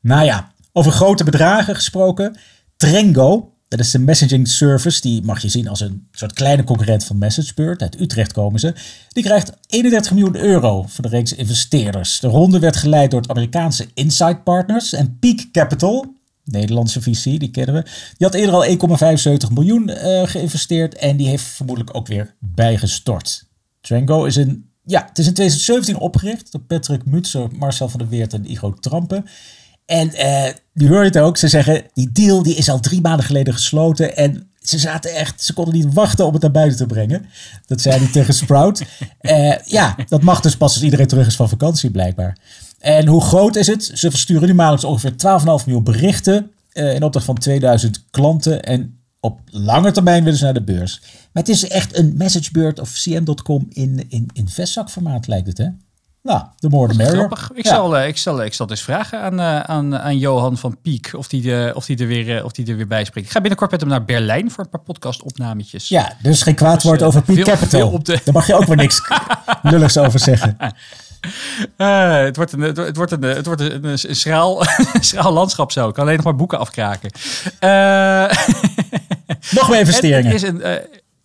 [0.00, 2.38] Nou ja, over grote bedragen gesproken.
[2.76, 5.00] Trengo, dat is de messaging service.
[5.00, 7.82] Die mag je zien als een soort kleine concurrent van MessageBird.
[7.82, 8.74] Uit Utrecht komen ze.
[9.08, 12.20] Die krijgt 31 miljoen euro voor de reeks investeerders.
[12.20, 16.14] De ronde werd geleid door het Amerikaanse Insight Partners en Peak Capital.
[16.44, 17.82] Nederlandse VC, die kennen we.
[18.16, 18.64] Die had eerder al
[19.48, 20.94] 1,75 miljoen uh, geïnvesteerd.
[20.94, 23.44] En die heeft vermoedelijk ook weer bijgestort.
[23.80, 28.08] Trango is in, ja, het is in 2017 opgericht door Patrick Mutzer, Marcel van der
[28.08, 29.24] Weert en Igo Trampen.
[29.86, 31.36] En uh, nu hoor je het ook.
[31.36, 34.16] Ze zeggen, die deal die is al drie maanden geleden gesloten.
[34.16, 37.26] En ze zaten echt, ze konden niet wachten om het naar buiten te brengen.
[37.66, 38.82] Dat zei hij tegen Sprout.
[39.20, 42.38] Uh, ja, dat mag dus pas als iedereen terug is van vakantie blijkbaar.
[42.78, 43.90] En hoe groot is het?
[43.94, 48.62] Ze versturen nu maandelijks ongeveer 12,5 miljoen berichten uh, in opdracht van 2000 klanten.
[48.62, 51.00] En op lange termijn willen ze naar de beurs.
[51.02, 55.68] Maar het is echt een messagebird of cm.com in, in, in vestzakformaat lijkt het hè?
[56.24, 57.28] Nou, de more the merrier.
[57.54, 60.76] Ik, zal, uh, ik, zal, ik zal dus vragen aan, uh, aan, aan Johan van
[60.82, 63.26] Piek of die, de, of, die er weer, uh, of die er weer bij spreekt.
[63.26, 65.88] Ik ga binnenkort met hem naar Berlijn voor een paar podcast-opnametjes.
[65.88, 67.90] Ja, dus geen kwaad woord dus, over Peak Capital.
[67.90, 68.20] Op de...
[68.24, 69.02] Daar mag je ook weer niks
[69.62, 70.56] lulligs over zeggen.
[71.76, 74.64] het wordt een, het wordt een, het wordt een, een, schraal,
[75.00, 75.88] schraal landschap zo.
[75.88, 77.10] Ik kan alleen nog maar boeken afkraken.
[79.50, 80.32] nog meer investeringen.
[80.32, 80.62] Het is een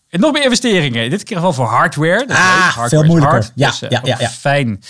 [0.09, 1.09] en nog meer investeringen.
[1.09, 2.25] Dit keer wel voor hardware.
[2.25, 3.39] Dat ah, hardware veel moeilijker.
[3.39, 4.83] Hard, ja, dus, uh, ja, ja, ja, Fijn.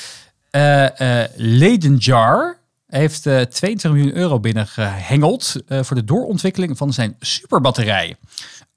[0.51, 8.15] Uh, Ledenjar heeft 22 miljoen euro binnengehengeld voor de doorontwikkeling van zijn superbatterij.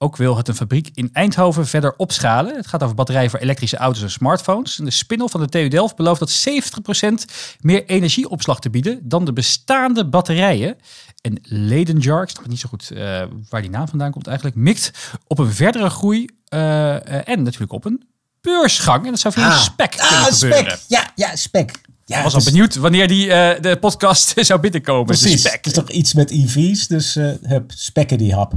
[0.02, 2.56] Ook wil het een fabriek in Eindhoven verder opschalen.
[2.56, 4.78] Het gaat over batterijen voor elektrische auto's en smartphones.
[4.78, 7.12] En de spin van de TU Delft belooft dat 70%
[7.60, 10.76] meer energieopslag te bieden dan de bestaande batterijen.
[11.20, 14.90] En Ledenjar, ik snap niet zo goed uh, waar die naam vandaan komt eigenlijk, mikt
[15.26, 18.08] op een verdere groei uh, en natuurlijk op een
[18.40, 19.04] beursgang.
[19.04, 19.62] En dat zou via ah.
[19.62, 20.72] spec ah, kunnen gebeuren.
[20.72, 20.84] Spec.
[20.88, 21.70] Ja, ja, spec.
[22.04, 25.06] Ja, ik was al benieuwd wanneer die uh, de podcast zou binnenkomen.
[25.06, 28.54] Precies, het is toch iets met EV's, dus uh, hup, spekken die hap.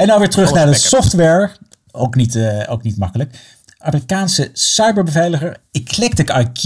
[0.00, 1.50] En nou weer terug naar de software.
[1.90, 3.38] Ook niet, uh, ook niet makkelijk.
[3.78, 6.62] Amerikaanse cyberbeveiliger Eclectic IQ.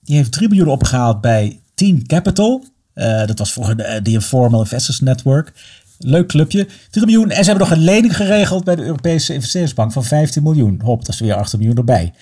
[0.00, 2.64] Die heeft 3 miljoen opgehaald bij Team Capital.
[2.94, 5.52] Uh, dat was voor de, de Informal Investors Network.
[5.98, 6.66] Leuk clubje.
[6.90, 7.30] 3 miljoen.
[7.30, 10.80] En ze hebben nog een lening geregeld bij de Europese investeringsbank van 15 miljoen.
[10.84, 12.12] Hop, dat is weer 8 miljoen erbij.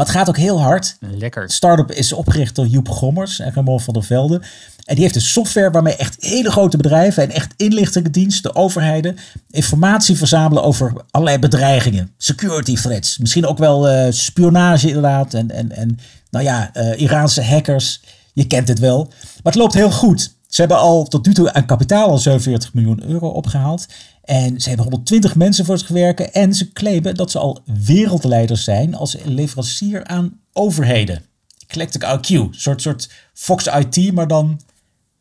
[0.00, 0.96] Maar het gaat ook heel hard.
[1.00, 1.50] Lekker.
[1.50, 4.42] Start-up is opgericht door Joep Gommers en Ramon van der Velde.
[4.84, 9.16] En die heeft een software waarmee echt hele grote bedrijven en echt inlichtingendiensten, overheden,
[9.50, 12.12] informatie verzamelen over allerlei bedreigingen.
[12.16, 13.18] Security threats.
[13.18, 15.34] Misschien ook wel eh, spionage inderdaad.
[15.34, 15.98] En, en, en
[16.30, 18.00] nou ja, eh, Iraanse hackers.
[18.32, 19.04] Je kent het wel.
[19.42, 20.34] Maar het loopt heel goed.
[20.50, 23.86] Ze hebben al tot nu toe aan kapitaal al 47 miljoen euro opgehaald.
[24.24, 26.32] En ze hebben 120 mensen voor zich werken.
[26.32, 31.22] En ze claimen dat ze al wereldleiders zijn als leverancier aan overheden.
[31.66, 32.28] Eclectic IQ.
[32.28, 34.60] Een soort, soort Fox IT, maar dan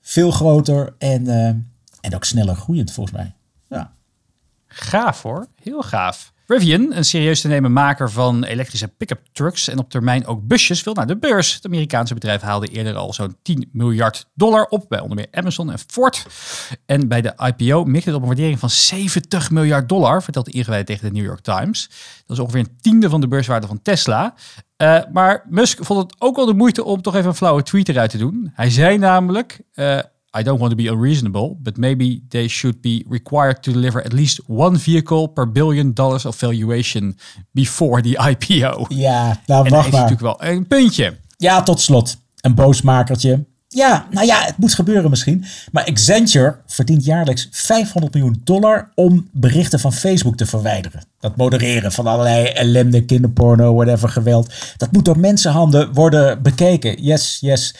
[0.02, 1.46] veel groter en, uh,
[2.02, 3.34] en ook sneller groeiend volgens mij.
[3.70, 3.94] Ja.
[4.68, 6.34] Gaaf hoor, heel gaaf.
[6.52, 10.84] Rivian, een serieus te nemen maker van elektrische pick-up trucks en op termijn ook busjes,
[10.84, 11.54] wil naar de beurs.
[11.54, 15.72] Het Amerikaanse bedrijf haalde eerder al zo'n 10 miljard dollar op bij onder meer Amazon
[15.72, 16.26] en Ford.
[16.86, 20.84] En bij de IPO mikte het op een waardering van 70 miljard dollar, vertelt de
[20.84, 21.90] tegen de New York Times.
[22.26, 24.34] Dat is ongeveer een tiende van de beurswaarde van Tesla.
[24.78, 27.90] Uh, maar Musk vond het ook wel de moeite om toch even een flauwe tweet
[27.90, 28.52] eruit te doen.
[28.54, 29.62] Hij zei namelijk...
[29.76, 30.00] Uh,
[30.38, 34.14] I don't want to be unreasonable, but maybe they should be required to deliver at
[34.14, 37.18] least one vehicle per billion dollars of valuation
[37.52, 38.86] before the IPO.
[38.90, 40.02] Ja, nou en wacht maar.
[40.02, 41.18] natuurlijk wel een puntje.
[41.38, 42.18] Ja, tot slot.
[42.42, 43.46] Een boosmakertje.
[43.68, 45.46] Ja, nou ja, het moet gebeuren misschien.
[45.72, 51.04] Maar Accenture verdient jaarlijks 500 miljoen dollar om berichten van Facebook te verwijderen.
[51.20, 54.54] Dat modereren van allerlei ellende, kinderporno, whatever, geweld.
[54.78, 57.04] Dat moet door mensenhanden worden bekeken.
[57.04, 57.76] Yes, yes.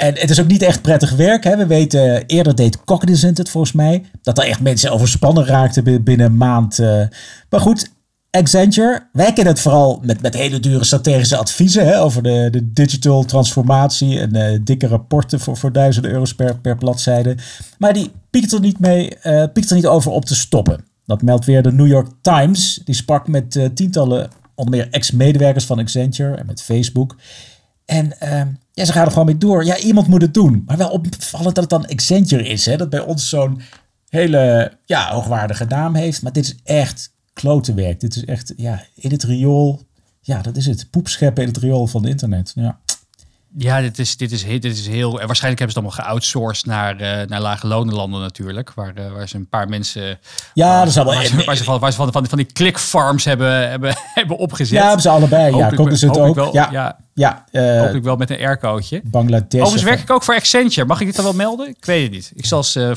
[0.00, 1.44] En het is ook niet echt prettig werk.
[1.44, 1.56] Hè.
[1.56, 4.04] We weten, eerder deed Cognizant het volgens mij.
[4.22, 6.78] Dat er echt mensen overspannen raakten binnen een maand.
[6.78, 7.02] Uh.
[7.48, 7.90] Maar goed,
[8.30, 12.72] Accenture, wij kennen het vooral met, met hele dure strategische adviezen hè, over de, de
[12.72, 17.36] digital transformatie en uh, dikke rapporten voor, voor duizenden euro's per, per bladzijde.
[17.78, 20.84] Maar die piekt er niet mee, uh, piekt er niet over op te stoppen.
[21.06, 22.80] Dat meldt weer de New York Times.
[22.84, 27.16] Die sprak met tientallen, onder meer ex-medewerkers van Accenture en met Facebook.
[27.84, 28.12] En
[28.80, 29.64] ja, ze gaan er gewoon mee door.
[29.64, 30.62] Ja, iemand moet het doen.
[30.66, 32.66] Maar wel opvallend dat het dan Accenture is.
[32.66, 32.76] Hè?
[32.76, 33.60] Dat bij ons zo'n
[34.08, 36.22] hele ja, hoogwaardige naam heeft.
[36.22, 38.00] Maar dit is echt klote werk.
[38.00, 39.82] Dit is echt, ja, in het riool.
[40.20, 40.90] Ja, dat is het.
[40.90, 42.52] Poepscheppen in het riool van het internet.
[42.54, 42.78] Ja.
[43.56, 45.10] Ja, dit is, dit, is, dit is heel.
[45.10, 48.72] Waarschijnlijk hebben ze het allemaal geoutsourced naar, uh, naar lage lonenlanden natuurlijk.
[48.74, 50.18] Waar, uh, waar ze een paar mensen.
[50.54, 51.14] Ja, dat is allemaal.
[51.14, 54.36] Waar ze, waar ze, van, waar ze van, van, van die clickfarms hebben, hebben, hebben
[54.36, 54.78] opgezet.
[54.78, 55.56] Ja, hebben ze allebei.
[55.56, 56.34] Ja, ook ze het ook.
[56.34, 59.00] Wel, ja, ja, ja uh, hoop ik wel met een aircootje.
[59.04, 59.60] Bangladesh.
[59.60, 60.86] Overigens werk ik ook voor Accenture.
[60.86, 61.68] Mag ik dit dan wel melden?
[61.68, 62.32] Ik weet het niet.
[62.34, 62.90] Ik zal eens, uh,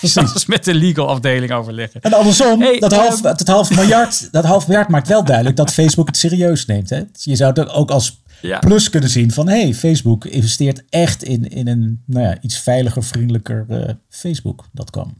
[0.00, 2.00] ik zal eens met de legal afdeling overleggen.
[2.00, 5.72] En andersom, hey, dat, half, dat half miljard, dat half miljard maakt wel duidelijk dat
[5.72, 6.90] Facebook het serieus neemt.
[6.90, 7.02] Hè?
[7.12, 8.58] Je zou het ook als ja.
[8.58, 13.04] plus kunnen zien van hey, Facebook investeert echt in, in een nou ja, iets veiliger,
[13.04, 14.64] vriendelijker uh, Facebook.
[14.72, 15.14] Dat kan.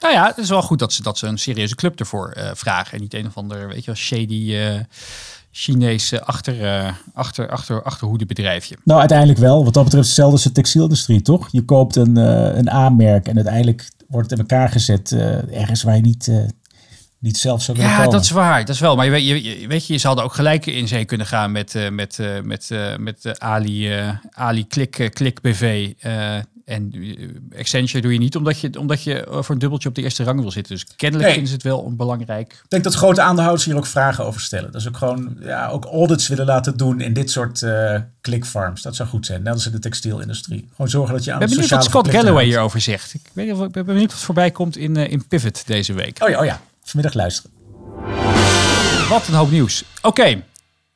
[0.00, 2.92] Nou ja, het is wel goed dat ze, dat ze een serieuze club ervoor vragen.
[2.92, 4.56] En niet een of ander, weet je wel, shady
[5.54, 8.76] Chinese achter, achter, achter, achterhoedebedrijfje.
[8.84, 9.64] Nou, uiteindelijk wel.
[9.64, 11.48] Wat dat betreft hetzelfde als de textielindustrie, toch?
[11.50, 15.12] Je koopt een, een aanmerk en uiteindelijk wordt het in elkaar gezet
[15.50, 16.30] ergens waar je niet
[17.22, 18.64] niet zelf zo Ja, dat is waar.
[18.64, 18.96] Dat is wel.
[18.96, 21.74] Maar je weet, je, weet je, ze hadden ook gelijk in zee kunnen gaan met,
[21.74, 23.92] uh, met, uh, met, uh, met Ali,
[24.30, 25.92] Ali Klik, Klik BV.
[26.64, 26.92] En
[27.58, 30.40] Accenture doe je niet omdat je, omdat je voor een dubbeltje op de eerste rang
[30.40, 30.74] wil zitten.
[30.74, 31.32] Dus kennelijk nee.
[31.32, 32.52] vinden ze het wel belangrijk.
[32.52, 34.72] Ik denk dat grote aandeelhouders hier ook vragen over stellen.
[34.72, 37.66] Dat ze ook gewoon ja, ook audits willen laten doen in dit soort
[38.20, 38.82] clickfarms.
[38.82, 39.42] Dat zou goed zijn.
[39.42, 40.68] Net als in de textielindustrie.
[40.70, 43.14] Gewoon zorgen dat je aan ben de benieuwd wat Scott Galloway hierover zegt.
[43.14, 46.18] Ik, weet, ik ben benieuwd wat voorbij komt in, in Pivot deze week.
[46.22, 47.50] Oh ja, oh ja vanmiddag luisteren.
[49.08, 49.84] Wat een hoop nieuws.
[49.96, 50.44] Oké, okay.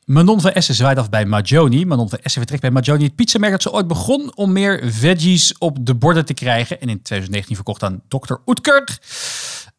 [0.07, 1.85] Manon van Essen zwaait af bij Majoni.
[1.85, 5.59] Manon van Essen vertrekt bij Majoni, het pizzamerk dat ze ooit begon om meer veggies
[5.59, 6.81] op de borden te krijgen.
[6.81, 8.35] En in 2019 verkocht aan Dr.
[8.47, 8.99] Oetker.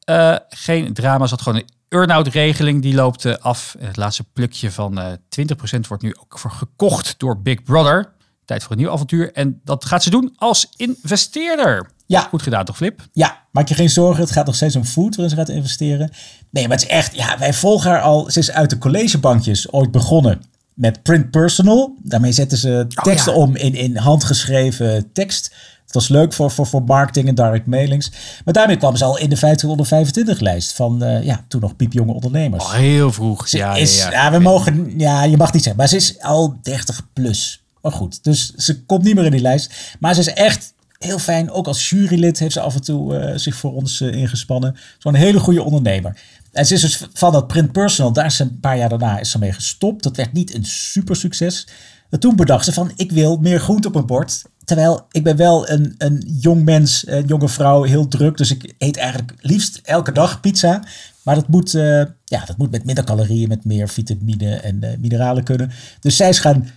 [0.09, 2.81] Uh, geen drama, zat gewoon een earn-out regeling.
[2.81, 3.75] Die loopt uh, af.
[3.79, 8.13] En het laatste plukje van uh, 20% wordt nu ook voor gekocht door Big Brother.
[8.45, 9.33] Tijd voor een nieuw avontuur.
[9.33, 11.89] En dat gaat ze doen als investeerder.
[12.05, 12.21] Ja.
[12.21, 13.07] Goed gedaan toch, Flip?
[13.13, 14.23] Ja, maak je geen zorgen.
[14.23, 16.11] Het gaat nog steeds om food waarin ze gaat investeren.
[16.57, 17.15] Nee, maar het is echt...
[17.15, 18.29] Ja, wij volgen haar al...
[18.31, 20.41] Ze is uit de collegebankjes ooit begonnen
[20.73, 21.95] met print personal.
[22.03, 23.45] Daarmee zetten ze teksten oh, ja.
[23.45, 25.55] om in, in handgeschreven tekst.
[25.85, 28.11] Het was leuk voor, voor, voor marketing en direct mailings.
[28.45, 31.61] Maar daarmee kwam ze al in de 50 onder 25 lijst van uh, ja, toen
[31.61, 32.63] nog piepjonge ondernemers.
[32.63, 33.47] Oh, heel vroeg.
[33.47, 34.93] Ze ja, is, ja, ja, we mogen...
[34.97, 35.81] Ja, je mag niet zeggen.
[35.81, 37.63] Maar ze is al 30 plus.
[37.81, 39.95] Maar goed, dus ze komt niet meer in die lijst.
[39.99, 41.51] Maar ze is echt heel fijn.
[41.51, 44.75] Ook als jurylid heeft ze af en toe uh, zich voor ons uh, ingespannen.
[44.97, 46.17] Zo'n hele goede ondernemer.
[46.57, 49.19] En ze is dus van dat print personal, daar is ze een paar jaar daarna
[49.19, 50.03] is ze mee gestopt.
[50.03, 51.67] Dat werd niet een super succes.
[52.09, 54.43] En toen bedacht ze van, ik wil meer groente op mijn bord.
[54.65, 58.37] terwijl ik ben wel een, een jong mens, een jonge vrouw, heel druk.
[58.37, 60.83] Dus ik eet eigenlijk liefst elke dag pizza.
[61.23, 64.89] Maar dat moet, eh, ja, dat moet met minder calorieën, met meer vitamine en uh,
[64.99, 65.71] mineralen kunnen.
[65.99, 66.69] Dus zij is gaan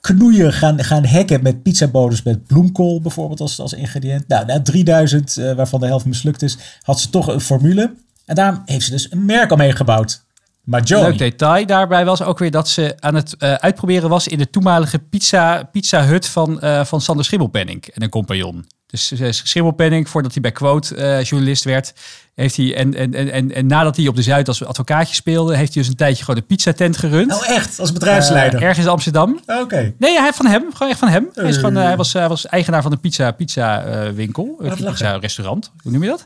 [0.00, 4.28] knoeien, gaan, gaan hacken met pizzabodens met bloemkool bijvoorbeeld als, als ingrediënt.
[4.28, 7.94] Nou, na 3000, uh, waarvan de helft mislukt is, had ze toch een formule.
[8.26, 10.24] En daarom heeft ze dus een merk omheen gebouwd.
[10.64, 11.02] Maar Joey.
[11.02, 14.50] Leuk detail daarbij was ook weer dat ze aan het uh, uitproberen was in de
[14.50, 18.66] toenmalige pizza, pizza hut van, uh, van Sander Schimmelpenning en een compagnon.
[18.86, 21.92] Dus uh, Schimmelpenning, voordat hij bij Quote journalist werd,
[22.36, 25.74] heeft hij, en, en, en, en nadat hij op de Zuid als advocaatje speelde, heeft
[25.74, 27.34] hij dus een tijdje gewoon een pizzatent gerund.
[27.34, 27.80] Oh echt?
[27.80, 28.62] Als bedrijfsleider?
[28.62, 29.40] ergens in Amsterdam.
[29.46, 29.60] Oké.
[29.60, 29.94] Okay.
[29.98, 30.64] Nee, hij van hem.
[30.72, 31.28] Gewoon echt van hem.
[31.34, 34.56] Hij, is gewoon, hij, was, hij was eigenaar van een pizza, pizza winkel.
[34.58, 35.72] Een pizza restaurant.
[35.82, 36.24] Hoe noem je dat?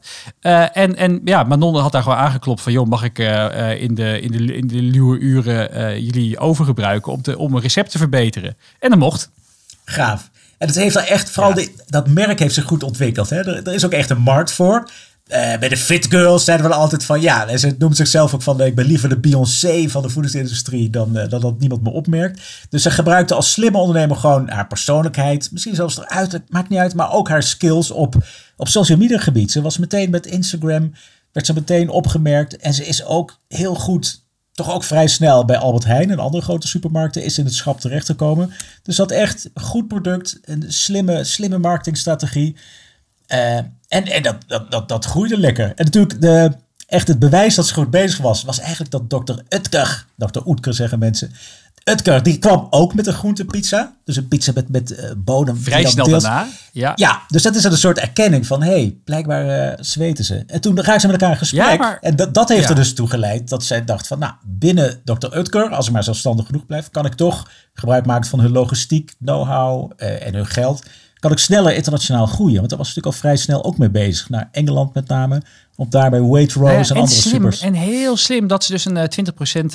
[0.73, 4.31] en, en ja, Manon had daar gewoon aangeklopt van, joh, mag ik in, de, in,
[4.31, 8.57] de, in de luwe uren jullie overgebruiken om, te, om een recept te verbeteren?
[8.79, 9.31] En dat mocht.
[9.85, 10.31] Gaaf.
[10.61, 11.67] En het heeft er echt, vooral ja.
[11.87, 13.31] dat merk heeft zich goed ontwikkeld.
[13.31, 13.37] Hè?
[13.37, 14.91] Er, er, is ook echt een markt voor.
[15.29, 18.43] Uh, bij de Fit Girls zeiden we altijd van ja, en ze noemt zichzelf ook
[18.43, 21.91] van ik ben liever de Beyoncé van de voedingsindustrie dan, uh, dan dat niemand me
[21.91, 22.41] opmerkt.
[22.69, 26.95] Dus ze gebruikte als slimme ondernemer gewoon haar persoonlijkheid, misschien zelfs eruit, maakt niet uit,
[26.95, 28.15] maar ook haar skills op,
[28.57, 29.53] op social media gebied.
[29.53, 30.93] Ze was meteen met Instagram,
[31.33, 35.59] werd ze meteen opgemerkt en ze is ook heel goed toch ook vrij snel bij
[35.59, 38.53] Albert Heijn en andere grote supermarkten is in het schap terechtgekomen.
[38.83, 42.57] Dus dat echt goed product, een slimme, slimme marketingstrategie.
[43.29, 45.73] Uh, en en dat, dat, dat, dat groeide lekker.
[45.75, 46.53] En natuurlijk, de,
[46.91, 50.75] echt het bewijs dat ze goed bezig was, was eigenlijk dat dokter Utker, dokter Oetker
[50.75, 51.33] zeggen mensen,
[51.85, 53.95] Utker, die kwam ook met een groentepizza.
[54.05, 55.57] Dus een pizza met, met uh, bodem.
[55.57, 56.23] Vrij snel deels...
[56.23, 56.49] daarna.
[56.73, 56.93] Ja.
[56.95, 58.63] ja, dus dat is een soort erkenning van...
[58.63, 60.43] hé, hey, blijkbaar uh, zweten ze.
[60.47, 61.67] En toen raakten ze met elkaar in gesprek.
[61.67, 61.99] Ja, maar...
[62.01, 62.69] En dat, dat heeft ja.
[62.69, 64.19] er dus toe geleid dat zij dacht van...
[64.19, 65.37] nou, binnen Dr.
[65.37, 66.91] Utker, als ik maar zelfstandig genoeg blijf...
[66.91, 70.83] kan ik toch gebruik maken van hun logistiek, know-how uh, en hun geld...
[71.19, 72.57] kan ik sneller internationaal groeien.
[72.57, 74.29] Want daar was natuurlijk al vrij snel ook mee bezig.
[74.29, 75.43] Naar Engeland met name...
[75.81, 77.61] Op daarbij Waitrose nou ja, en, en andere slim, supers.
[77.61, 79.05] En heel slim dat ze dus een uh,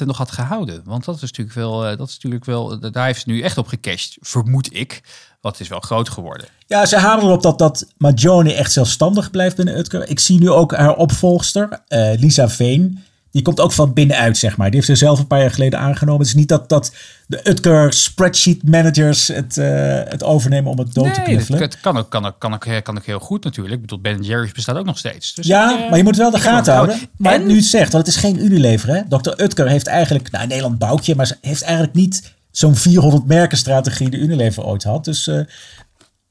[0.01, 0.81] 20% nog had gehouden.
[0.83, 3.57] Want dat is natuurlijk wel, uh, dat is natuurlijk wel daar heeft ze nu echt
[3.57, 5.01] op gecashed, vermoed ik.
[5.41, 6.47] Wat is wel groot geworden.
[6.67, 10.09] Ja, ze hameren erop dat, dat Majoni echt zelfstandig blijft binnen Utker.
[10.09, 13.03] Ik zie nu ook haar opvolgster, uh, Lisa Veen.
[13.35, 14.67] Die komt ook van binnenuit, zeg maar.
[14.67, 16.19] Die heeft ze zelf een paar jaar geleden aangenomen.
[16.19, 16.93] Het is niet dat, dat
[17.27, 19.65] de Utker spreadsheet managers het, uh,
[20.03, 21.61] het overnemen om het dood nee, te knuffelen.
[21.61, 23.75] Het kan ook, kan, ook, kan, ook, kan ook heel goed natuurlijk.
[23.75, 25.33] Ik bedoel, Ben Jerry's bestaat ook nog steeds.
[25.33, 26.99] Dus ja, ik, uh, maar je moet wel de gaten houden.
[27.17, 27.47] Maar en?
[27.47, 28.89] nu het zegt, want het is geen Unilever.
[28.89, 29.01] Hè?
[29.07, 29.43] Dr.
[29.43, 34.09] Utker heeft eigenlijk, nou in Nederland boukje, maar ze heeft eigenlijk niet zo'n 400 merkenstrategie
[34.09, 35.05] die Unilever ooit had.
[35.05, 35.39] Dus uh,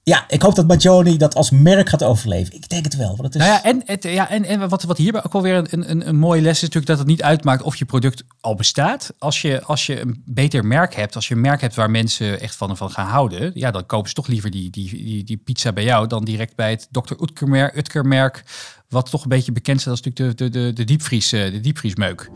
[0.04, 2.54] ja, ik hoop dat Majoni dat als merk gaat overleven.
[2.54, 3.16] Ik denk het wel.
[3.16, 3.40] Want het is...
[3.40, 6.16] Nou ja, en, ja, en, en wat, wat hierbij ook wel weer een, een, een
[6.16, 9.12] mooie les is natuurlijk dat het niet uitmaakt of je product al bestaat.
[9.18, 12.40] Als je, als je een beter merk hebt, als je een merk hebt waar mensen
[12.40, 15.72] echt van, van gaan houden, ja, dan kopen ze toch liever die, die, die, pizza
[15.72, 17.22] bij jou dan direct bij het Dr.
[17.22, 18.42] Utker merk, Utker merk,
[18.88, 22.30] wat toch een beetje bekend staat als natuurlijk de, de, de, de, diepvries, de diepvriesmeuk.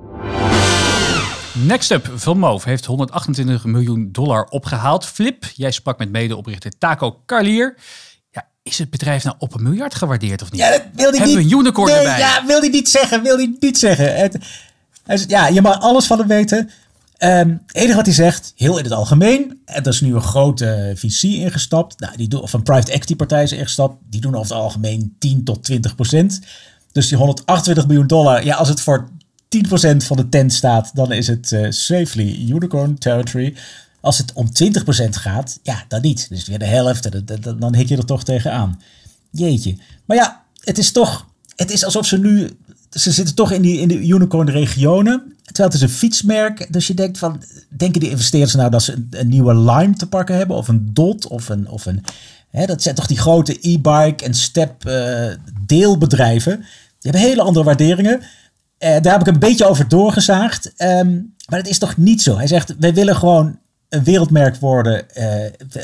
[1.66, 5.07] Next up, Moof heeft 128 miljoen dollar opgehaald.
[5.07, 7.77] Flip, jij sprak met medeoprichter Taco Carlier.
[8.31, 10.61] Ja, is het bedrijf nou op een miljard gewaardeerd of niet?
[10.61, 11.53] Ja, dat wil hij Hebben we niet.
[11.53, 12.18] een unicorn nee, erbij?
[12.18, 13.23] Ja, wil hij niet zeggen.
[13.23, 14.16] Wil hij niet zeggen.
[14.16, 16.71] Het, ja, je mag alles van hem weten.
[17.18, 19.62] Um, het enige wat hij zegt, heel in het algemeen.
[19.64, 22.01] En er is nu een grote VC ingestapt.
[22.01, 23.97] Nou, die doen, of een private equity partij is ingestapt.
[24.11, 26.40] Die doen over het algemeen 10 tot 20 procent.
[26.92, 28.44] Dus die 128 miljoen dollar.
[28.44, 29.09] Ja, als het voor
[29.49, 33.55] 10% van de tent staat, dan is het uh, safely unicorn territory.
[34.01, 36.29] Als het om 20% gaat, ja, dan niet.
[36.29, 38.81] Dus weer de helft, dan, dan hik je er toch tegenaan.
[39.31, 39.77] Jeetje.
[40.05, 42.57] Maar ja, het is toch, het is alsof ze nu,
[42.91, 45.37] ze zitten toch in, die, in de unicorn regionen.
[45.45, 49.07] Terwijl het is een fietsmerk, dus je denkt van, denken die investeerders nou dat ze
[49.11, 50.57] een, nieuwe Lime te pakken hebben?
[50.57, 52.05] Of een Dot, of een, of een
[52.51, 55.27] hè, dat zijn toch die grote e-bike en step uh,
[55.67, 56.57] deelbedrijven.
[56.57, 58.23] Die hebben hele andere waarderingen.
[58.79, 60.73] Uh, daar heb ik een beetje over doorgezaagd.
[60.83, 62.37] Um, maar het is toch niet zo.
[62.37, 64.95] Hij zegt, wij willen gewoon een wereldmerk worden.
[64.95, 65.25] Uh,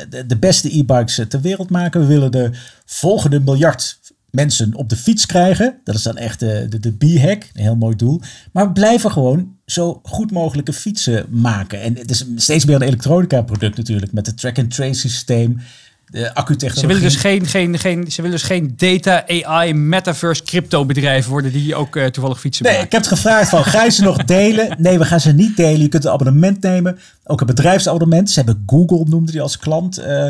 [0.08, 2.00] de, de, beste e-bikes ter wereld maken.
[2.00, 2.50] We willen de
[2.84, 3.98] volgende miljard
[4.30, 5.80] mensen op de fiets krijgen.
[5.84, 7.50] Dat is dan echt de, de, de B-hack.
[7.52, 8.20] Een heel mooi doel.
[8.52, 11.80] Maar we blijven gewoon zo goed mogelijke fietsen maken.
[11.80, 14.12] En het is steeds meer een elektronica product natuurlijk.
[14.12, 15.60] Met het track-and-trace systeem
[16.06, 16.80] de accutechnologie.
[16.80, 21.26] Ze willen dus geen, geen, geen, ze willen dus geen data, AI, metaverse, crypto bedrijf
[21.26, 22.88] worden die ook uh, toevallig fietsen nee, maken.
[22.88, 24.76] ik heb het gevraagd van, ga je ze nog delen?
[24.78, 25.80] Nee, we gaan ze niet delen.
[25.80, 26.98] Je kunt een abonnement nemen.
[27.24, 28.30] Ook een bedrijfsabonnement.
[28.30, 29.98] Ze hebben Google, noemde die als klant.
[29.98, 30.28] Uh,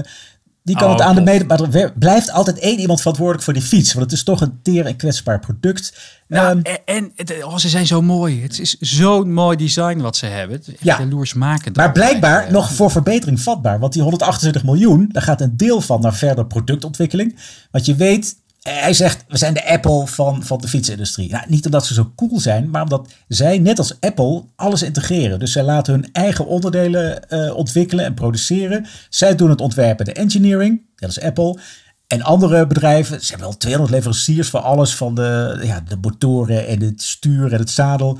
[0.67, 1.45] Die kan Oh, het aan de mede...
[1.45, 3.93] Maar er blijft altijd één iemand verantwoordelijk voor die fiets.
[3.93, 5.93] Want het is toch een teer en kwetsbaar product.
[6.29, 8.43] Nou, Ehm, en en oh, ze zijn zo mooi.
[8.43, 10.57] Het is zo'n mooi design wat ze hebben.
[10.57, 10.99] Het Ja.
[10.99, 11.77] jaloersmakend.
[11.77, 13.79] maar blijkbaar nog voor verbetering vatbaar.
[13.79, 17.39] Want die 128 miljoen, daar gaat een deel van naar verder productontwikkeling.
[17.71, 18.35] Want je weet,
[18.69, 21.31] hij zegt, we zijn de Apple van, van de fietsindustrie.
[21.31, 25.39] Nou, niet omdat ze zo cool zijn, maar omdat zij, net als Apple, alles integreren.
[25.39, 28.87] Dus zij laten hun eigen onderdelen eh, ontwikkelen en produceren.
[29.09, 31.59] Zij doen het ontwerpen, de engineering, dat is Apple.
[32.07, 36.67] En andere bedrijven, ze hebben wel 200 leveranciers voor alles van de, ja, de motoren
[36.67, 38.19] en het stuur en het zadel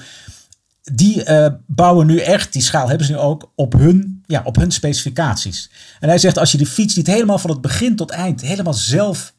[0.93, 4.57] die eh, bouwen nu echt, die schaal hebben ze nu ook, op hun, ja, op
[4.57, 5.71] hun specificaties.
[6.01, 8.75] En hij zegt, als je de fiets niet helemaal van het begin tot eind helemaal
[8.75, 9.34] zelf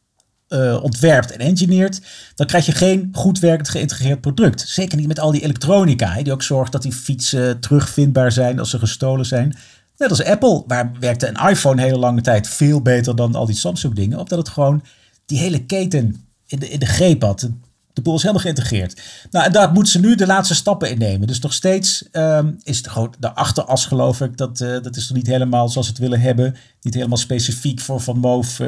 [0.48, 2.02] eh, ontwerpt en engineert,
[2.36, 4.68] dan krijg je geen goed werkend geïntegreerd product.
[4.68, 8.70] Zeker niet met al die elektronica, die ook zorgt dat die fietsen terugvindbaar zijn als
[8.70, 9.58] ze gestolen zijn.
[9.98, 13.56] Net als Apple, waar werkte een iPhone hele lange tijd veel beter dan al die
[13.56, 14.84] Samsung dingen, omdat het gewoon
[15.26, 17.50] die hele keten in de, in de greep had.
[17.96, 19.02] De boel is helemaal geïntegreerd.
[19.32, 21.28] Nou, en daar moeten ze nu de laatste stappen in nemen.
[21.28, 24.38] Dus nog steeds ehm, is het gewoon de achteras, geloof ik.
[24.38, 26.56] Dat, eh, dat is nog niet helemaal zoals ze het willen hebben.
[26.82, 28.68] Niet helemaal specifiek voor Van Moof eh,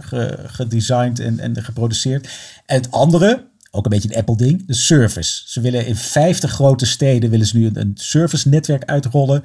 [0.00, 2.28] ge- gedesigned en, en geproduceerd.
[2.66, 5.42] En het andere, ook een beetje een Apple-ding, de service.
[5.46, 9.44] Ze willen in 50 grote steden willen ze nu een, een service-netwerk uitrollen.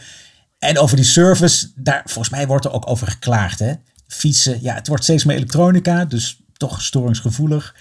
[0.60, 3.60] En over die service, daar volgens mij wordt er ook over geklaagd.
[3.60, 3.74] Hè?
[4.08, 7.76] Fietsen, ja, het wordt steeds meer elektronica, dus toch storingsgevoelig.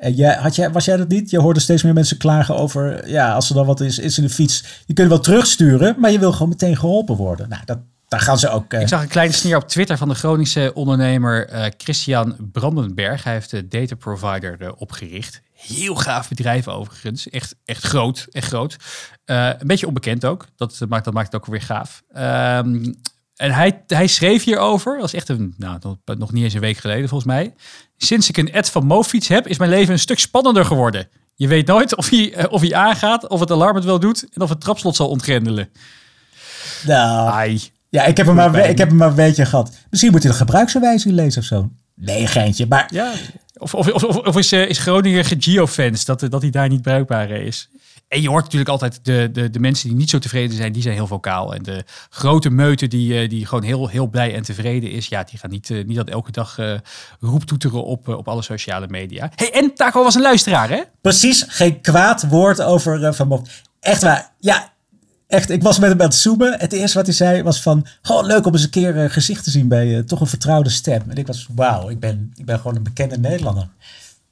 [0.00, 1.30] En jij, had jij, was jij dat niet?
[1.30, 4.24] Je hoorde steeds meer mensen klagen over, ja, als er dan wat is, is in
[4.24, 4.64] de fiets.
[4.86, 7.48] Je kunt wel terugsturen, maar je wil gewoon meteen geholpen worden.
[7.48, 8.72] Nou, dat, daar gaan ze ook.
[8.72, 13.24] eh, Ik zag een kleine sneer op Twitter van de Groningse ondernemer eh, Christian Brandenberg.
[13.24, 15.40] Hij heeft de data provider eh, opgericht.
[15.52, 17.28] Heel gaaf bedrijf overigens.
[17.28, 18.26] Echt, echt groot.
[18.30, 18.76] Echt groot.
[19.24, 20.46] Een beetje onbekend ook.
[20.56, 22.02] Dat maakt, dat maakt het ook weer gaaf.
[22.12, 22.92] Ehm,
[23.40, 24.96] en hij, hij schreef hierover.
[24.96, 25.78] Dat is echt een, nou,
[26.18, 27.54] nog- niet eens een week geleden volgens mij.
[27.96, 31.08] Sinds ik een ad van Mofiets heb, is mijn leven een stuk spannender geworden.
[31.34, 34.26] Je weet nooit of hij, eh, of hij aangaat, of het alarm het wel doet
[34.32, 35.68] en of het trapslot zal ontgrendelen.
[36.86, 37.60] nou, Ai.
[37.88, 39.70] ja, ik heb, hem maar, ik heb hem maar een beetje gehad.
[39.90, 41.70] Misschien moet hij de gebruiksaanwijzing lezen of zo.
[41.94, 42.66] Nee, geintje.
[42.68, 43.12] Maar Ja,
[43.56, 47.30] of, of, of, of is, eh, is Groningen geofenced, dat, dat hij daar niet bruikbaar
[47.30, 47.68] is.
[48.10, 50.82] En je hoort natuurlijk altijd de, de, de mensen die niet zo tevreden zijn, die
[50.82, 51.54] zijn heel vocaal.
[51.54, 55.24] En de grote meute die, eh, die gewoon heel, heel blij en tevreden is, ja,
[55.24, 56.74] die gaan niet, eh, niet dat elke dag eh
[57.20, 59.30] roeptoeteren op, op alle sociale media.
[59.34, 60.82] hey, en Taco was een luisteraar, hè?
[61.00, 63.46] Precies, geen kwaad woord over Van.
[63.80, 64.32] Echt waar.
[64.38, 64.72] Ja,
[65.26, 65.50] echt.
[65.50, 66.58] Ik was met hem aan het zoomen.
[66.58, 67.86] Het eerste wat hij zei was van...
[68.02, 70.70] Gewoon leuk om eens een keer eh, gezicht te zien bij eh, toch een vertrouwde
[70.70, 71.02] stem.
[71.08, 73.68] En ik was, wauw, ik ben, ik ben gewoon een bekende Nederlander.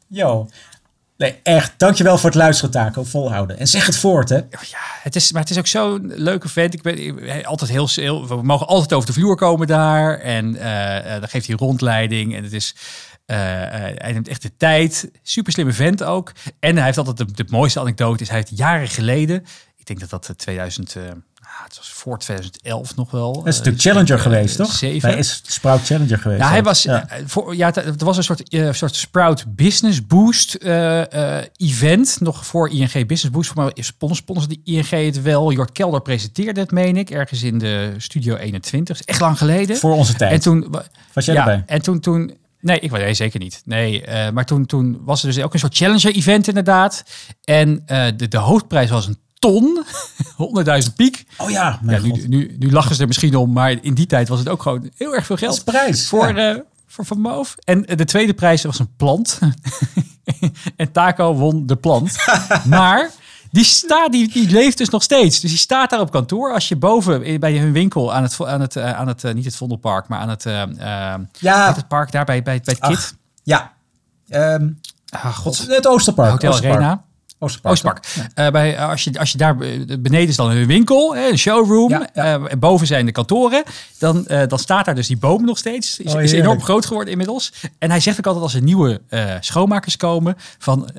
[0.07, 0.49] Yo.
[1.19, 1.73] Nee, echt.
[1.77, 3.05] Dankjewel voor het luisteren, Taco.
[3.05, 3.59] Volhouden.
[3.59, 4.37] En zeg het voort, hè.
[4.37, 6.75] Ja, het is, maar het is ook zo'n leuke vent.
[6.75, 10.19] Ik ben altijd heel, heel, we mogen altijd over de vloer komen daar.
[10.19, 12.35] En eh, eh, dan geeft hij rondleiding.
[12.35, 12.75] En het is,
[13.27, 13.37] eh,
[13.95, 15.11] hij neemt echt de tijd.
[15.23, 16.33] Super slimme vent ook.
[16.61, 18.23] En hij heeft altijd de, mooiste anekdote.
[18.23, 19.45] Is hij heeft jaren geleden,
[19.77, 20.97] ik denk dat dat eh, 2000,
[21.59, 23.33] eh, het was voor 2011 nog wel.
[23.33, 24.73] Dat is natuurlijk Challenger geweest, toch?
[24.73, 25.09] Zeven.
[25.09, 26.41] Hij is Sprout Challenger geweest.
[26.41, 27.09] Ja, hij was, Ja.
[27.09, 32.17] eh, voor, ja, het, was een soort, eh, soort Sprout Business Boost eh, eh, event.
[32.21, 33.51] Nog voor ING Business Boost.
[33.53, 35.53] Voor mij spon- sponsorde ING het wel.
[35.53, 37.11] Jort Kelder presenteerde het, meen ik.
[37.11, 38.97] Ergens in de Studio 21.
[38.97, 39.77] Dat is echt lang geleden.
[39.77, 40.33] Voor onze tijd.
[40.33, 40.67] En toen...
[40.71, 41.63] wa- Was jij ja, erbij?
[41.67, 42.01] En toen...
[42.01, 43.63] toen Nee, ik nee, zeker niet.
[43.65, 47.03] Nee, eh, maar toen, toen was er dus ook een soort challenger-event inderdaad.
[47.45, 49.85] En eh, de, de hoofdprijs was een ton,
[50.85, 51.27] 100.000 piek.
[51.39, 54.39] Oh ja, nu, nu, nu lachen ze er misschien om, maar in die tijd was
[54.39, 56.09] het ook gewoon heel erg veel geld prijs.
[56.09, 56.55] voor, ja.
[56.55, 57.55] eh, voor Van Moof.
[57.65, 59.39] En eh, de tweede prijs was een plant.
[60.77, 62.17] en Taco won de plant.
[62.65, 63.11] maar
[63.51, 65.41] die, staat, die, die leeft dus nog steeds.
[65.41, 66.53] Dus die staat daar op kantoor.
[66.53, 69.35] Als je boven in- bij hun winkel aan het, aan het, eh, aan het eh,
[69.35, 71.75] niet het Vondelpark, maar aan het, eh, eh, Ja.
[71.75, 73.15] het park daar bij, bij, bij het Ach, KIT.
[73.43, 73.73] Ja.
[74.29, 74.69] Ehm,
[75.11, 75.67] Ah, god.
[75.69, 76.31] het Oosterpark.
[76.31, 76.81] Hotel Oosterpark.
[76.83, 77.05] Arena.
[77.39, 78.07] Oostpark.
[78.35, 81.91] Eh, bij, eh, als, je, als je daar beneden is dan een winkel, een showroom.
[81.91, 82.35] Ja, ja.
[82.35, 83.63] eh, en boven zijn de kantoren.
[83.99, 85.99] Dan, dan staat daar dus die boom nog steeds.
[85.99, 87.53] Is, Oh, is enorm groot geworden inmiddels.
[87.79, 89.01] En hij zegt ook altijd als er nieuwe
[89.41, 90.37] schoonmakers komen.
[90.59, 90.91] Van,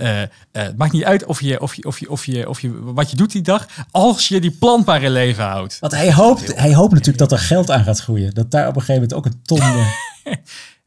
[0.52, 3.10] het maakt niet uit of je, of, je, of, je, of, je, of je, wat
[3.10, 3.68] je doet die dag.
[3.92, 5.78] Als je die plant maar in leven houdt.
[5.80, 8.34] Want hij hoopt, hij hoopt natuurlijk dat er geld aan gaat groeien.
[8.34, 9.62] Dat daar op een gegeven moment ook een ton...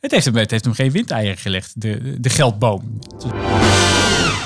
[0.03, 2.99] Het heeft hem, het heeft hem geen windeieren gelegd, de, de geldboom.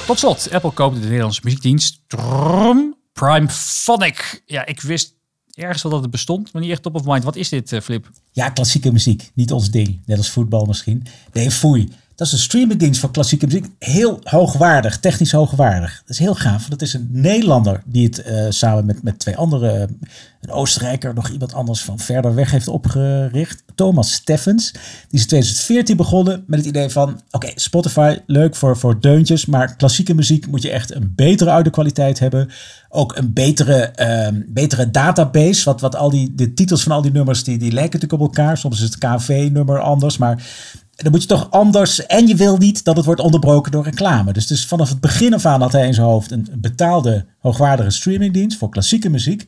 [0.07, 4.43] Tot slot, Apple koopte de Nederlandse muziekdienst Trum, Prime Phonic.
[4.47, 5.15] Ja, ik wist
[5.55, 7.25] ergens wel dat het bestond, maar niet echt top of mind.
[7.25, 8.11] Wat is dit, eh, Flip?
[8.33, 9.31] Ja, klassieke muziek.
[9.35, 10.01] Niet ons ding.
[10.05, 11.07] Net als voetbal misschien.
[11.33, 11.89] Nee, foei.
[12.17, 13.67] Dat is een streamingdienst voor klassieke muziek.
[13.79, 15.99] Heel hoogwaardig, technisch hoogwaardig.
[16.01, 16.69] Dat is heel gaaf.
[16.69, 19.89] Dat is een Nederlander die het eh, samen met, met twee andere,
[20.41, 23.65] een Oostenrijker, nog iemand anders van verder weg heeft opgericht.
[23.75, 24.73] Thomas Steffens.
[24.73, 29.47] Die is in 2014 begonnen met het idee van, oké, Spotify, leuk voor, voor deuntjes,
[29.47, 32.51] maar klassieke muziek moet je echt een betere audio-kwaliteit hebben.
[32.89, 35.65] Ook een betere, ehm, betere database.
[35.65, 38.37] Wat, wat al die de titels van al die nummers, die, die lijken natuurlijk op
[38.37, 38.59] elkaar.
[38.59, 40.43] Soms is het KV-nummer anders, maar
[40.97, 42.07] dan moet je toch anders.
[42.07, 44.33] En je wil niet dat het wordt onderbroken door reclame.
[44.33, 47.91] Dus, dus vanaf het begin af aan had hij in zijn hoofd een betaalde, hoogwaardige
[47.91, 49.45] streamingdienst voor klassieke muziek.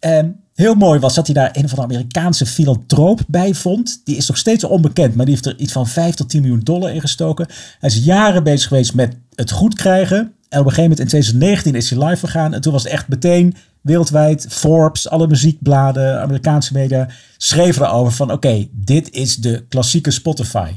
[0.00, 4.00] En heel mooi was dat hij daar een of andere Amerikaanse filantroop bij vond.
[4.04, 6.60] Die is nog steeds onbekend, maar die heeft er iets van 5 tot 10 miljoen
[6.60, 7.46] dollar in gestoken.
[7.78, 10.18] Hij is jaren bezig geweest met het goed krijgen.
[10.48, 12.54] En op een gegeven moment in 2019 is hij live gegaan.
[12.54, 13.54] En toen was het echt meteen
[13.86, 14.46] wereldwijd.
[14.48, 20.72] Forbes, alle muziekbladen, Amerikaanse media schreven erover van oké, dit is de klassieke Spotify.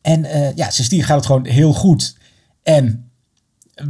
[0.00, 2.16] En uh, ja, sindsdien gaat het gewoon heel goed.
[2.62, 3.10] En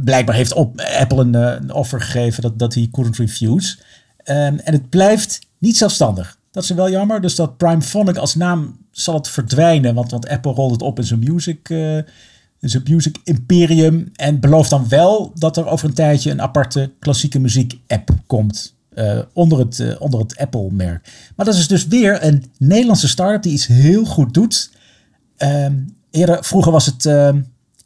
[0.03, 3.77] blijkbaar heeft Apple een, eh, een, offer gegeven dat, dat hij couldn't refuse.
[4.25, 6.37] Um, en het blijft niet zelfstandig.
[6.51, 7.21] Dat is wel jammer.
[7.21, 9.95] Dus dat Prime Phonic als naam zal het verdwijnen.
[9.95, 12.05] Want, want Apple rolt het op in zijn music, in
[12.59, 14.11] zijn music imperium.
[14.15, 18.77] En belooft dan wel dat er over een tijdje een aparte klassieke muziek app komt.
[18.93, 21.11] Uh, onder, het, uh, onder het Apple-merk.
[21.35, 24.71] Maar dat is dus weer een Nederlandse start-up die iets heel goed doet.
[25.37, 27.29] Um, eerder, vroeger was het uh,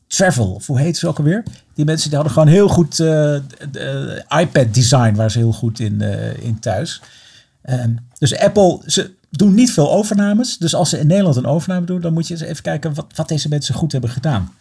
[0.08, 1.44] Travel, of hoe heet ze ook alweer?
[1.74, 3.00] Die mensen die hadden gewoon heel goed
[4.40, 6.02] iPad-design, waar ze heel goed in,
[6.42, 7.02] in thuis.
[7.70, 10.58] Um, dus Apple, ze doen niet veel overnames.
[10.58, 13.06] Dus als ze in Nederland een overname doen, dan moet je eens even kijken wat,
[13.16, 14.54] wat deze mensen goed hebben gedaan.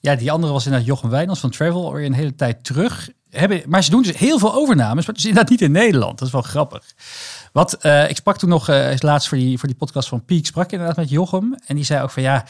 [0.00, 3.08] Ja, die andere was inderdaad Jochem Wijnands van Travel alweer een hele tijd terug.
[3.30, 6.18] Hebben, maar ze doen dus heel veel overnames, maar dus inderdaad niet in Nederland.
[6.18, 6.84] Dat is wel grappig.
[7.52, 10.44] Wat, uh, ik sprak toen nog uh, laatst voor die, voor die podcast van Peak,
[10.44, 11.54] sprak ik inderdaad met Jochem.
[11.66, 12.44] En die zei ook van ja,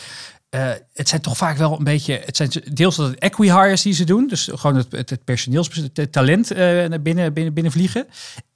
[0.51, 3.93] uh, het zijn toch vaak wel een beetje, het zijn deels dat het equihires die
[3.93, 8.07] ze doen, dus gewoon het, het, het personeels, het talent uh, binnen, binnen, binnenvliegen.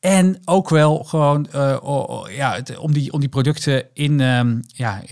[0.00, 5.02] En ook wel gewoon oh, ja, om, die, om die producten in, um, ja,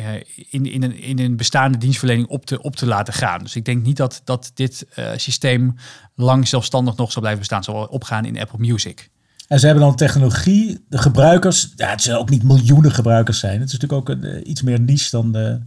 [0.50, 3.38] in, in, een, in een bestaande dienstverlening op te, op te laten gaan.
[3.38, 5.74] Dus ik denk niet dat, dat dit systeem
[6.14, 9.10] lang zelfstandig nog zal blijven bestaan, zal opgaan in Apple Music.
[9.48, 13.60] En ze hebben dan technologie, de gebruikers, ja, het zullen ook niet miljoenen gebruikers zijn.
[13.60, 15.60] Het is natuurlijk ook een, iets meer niche dan de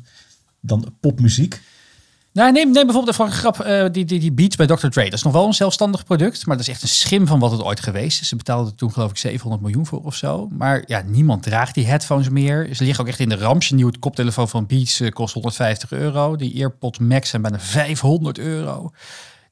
[0.63, 1.61] dan popmuziek.
[2.33, 4.87] Nou, neem, neem bijvoorbeeld van grap uh, die, die, die Beats bij Dr.
[4.87, 5.03] Dre.
[5.03, 7.51] Dat is nog wel een zelfstandig product, maar dat is echt een schim van wat
[7.51, 8.27] het ooit geweest is.
[8.27, 10.47] Ze betaalden toen geloof ik 700 miljoen voor of zo.
[10.51, 12.75] Maar ja, niemand draagt die headphones meer.
[12.75, 13.63] Ze liggen ook echt in de ramp.
[13.63, 16.35] Je nieuwe koptelefoon van Beats uh, kost 150 euro.
[16.35, 18.91] Die AirPods Max zijn bijna 500 euro.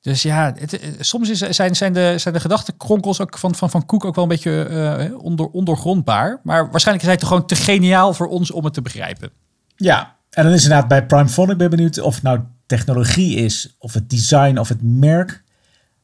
[0.01, 3.85] Dus ja, het, soms is, zijn, zijn, de, zijn de gedachtenkronkels ook van, van, van
[3.85, 4.67] Koek ook wel een beetje
[5.09, 6.39] uh, onder, ondergrondbaar.
[6.43, 9.31] Maar waarschijnlijk is hij toch gewoon te geniaal voor ons om het te begrijpen.
[9.75, 13.75] Ja, en dan is inderdaad bij Prime Phonic ben benieuwd of het nou technologie is,
[13.79, 15.43] of het design, of het merk,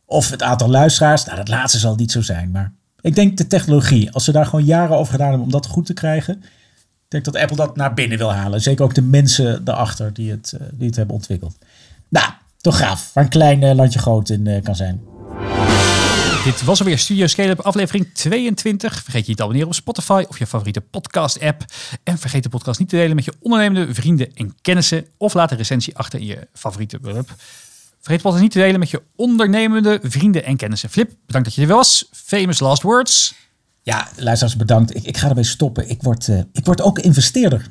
[0.06, 1.26] of het aantal luisteraars.
[1.26, 4.12] Nou, dat laatste zal niet zo zijn, maar ik denk de technologie.
[4.12, 6.44] Als ze daar gewoon jaren over gedaan hebben om dat goed te krijgen,
[7.08, 8.62] ik denk dat Apple dat naar binnen wil halen.
[8.62, 11.58] Zeker ook de mensen daarachter die het, uh, die het hebben ontwikkeld.
[12.10, 13.12] Nou, toch gaaf.
[13.14, 15.17] Waar een klein uh, landje groot in uh, kan zijn.
[16.44, 19.04] Dit was alweer Studio Scale-up aflevering 22.
[19.04, 21.66] Vergeet je niet te abonneren op Spotify of je favoriete podcast app.
[22.04, 25.06] En vergeet de podcast niet te delen met je ondernemende vrienden en kennissen.
[25.18, 27.36] Of laat een recensie achter in je favoriete web.
[28.00, 30.90] Vergeet de podcast niet te delen met je ondernemende vrienden en kennissen.
[30.90, 32.10] Flip, bedankt dat je er was.
[32.12, 33.34] Famous last words.
[33.84, 34.96] Ja, luisteraars bedankt.
[34.96, 35.90] Ik, ik ga ermee stoppen.
[35.90, 37.68] Ik word, uh, ik word ook investeerder.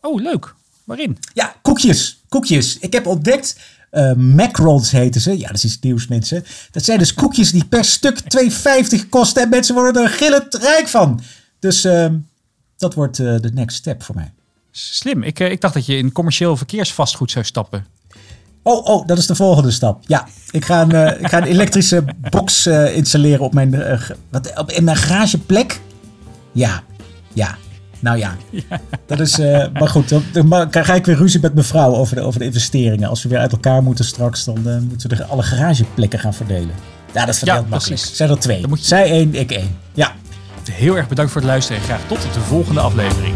[0.00, 0.54] Oh, leuk.
[0.84, 1.18] Waarin?
[1.34, 2.22] Ja, koekjes.
[2.28, 2.78] Koekjes.
[2.78, 3.56] Ik heb ontdekt
[3.92, 5.38] uh, macrons heten ze.
[5.38, 6.44] Ja, dat is iets nieuws, mensen.
[6.70, 8.20] Dat zijn dus koekjes die per stuk
[9.00, 9.42] 2,50 kosten.
[9.42, 11.20] En mensen worden er gillend rijk van.
[11.58, 12.06] Dus uh,
[12.76, 14.32] dat wordt uh, de next step voor mij.
[14.70, 15.22] Slim.
[15.22, 17.86] Ik, ik dacht dat je in commercieel verkeersvastgoed zou stappen.
[18.62, 20.02] Oh, oh, dat is de volgende stap.
[20.06, 23.98] Ja, ik ga een, ik ga een elektrische box installeren op mijn,
[24.30, 25.80] wat, op, in mijn garageplek.
[26.52, 26.82] Ja,
[27.32, 27.56] ja.
[28.00, 28.36] Nou ja,
[29.06, 29.38] dat is.
[29.38, 32.38] Uh, maar goed, dan, dan, ga ik weer ruzie met mijn vrouw over de, over
[32.38, 33.08] de investeringen.
[33.08, 36.74] Als we weer uit elkaar moeten straks, dan uh, moeten we alle garageplekken gaan verdelen.
[37.12, 38.00] Ja, dat is ja, makkelijk.
[38.00, 38.60] Zijn er twee.
[38.60, 38.68] Je...
[38.76, 39.76] Zij één, ik één.
[39.94, 40.12] Ja.
[40.70, 43.34] Heel erg bedankt voor het luisteren en graag tot de volgende aflevering.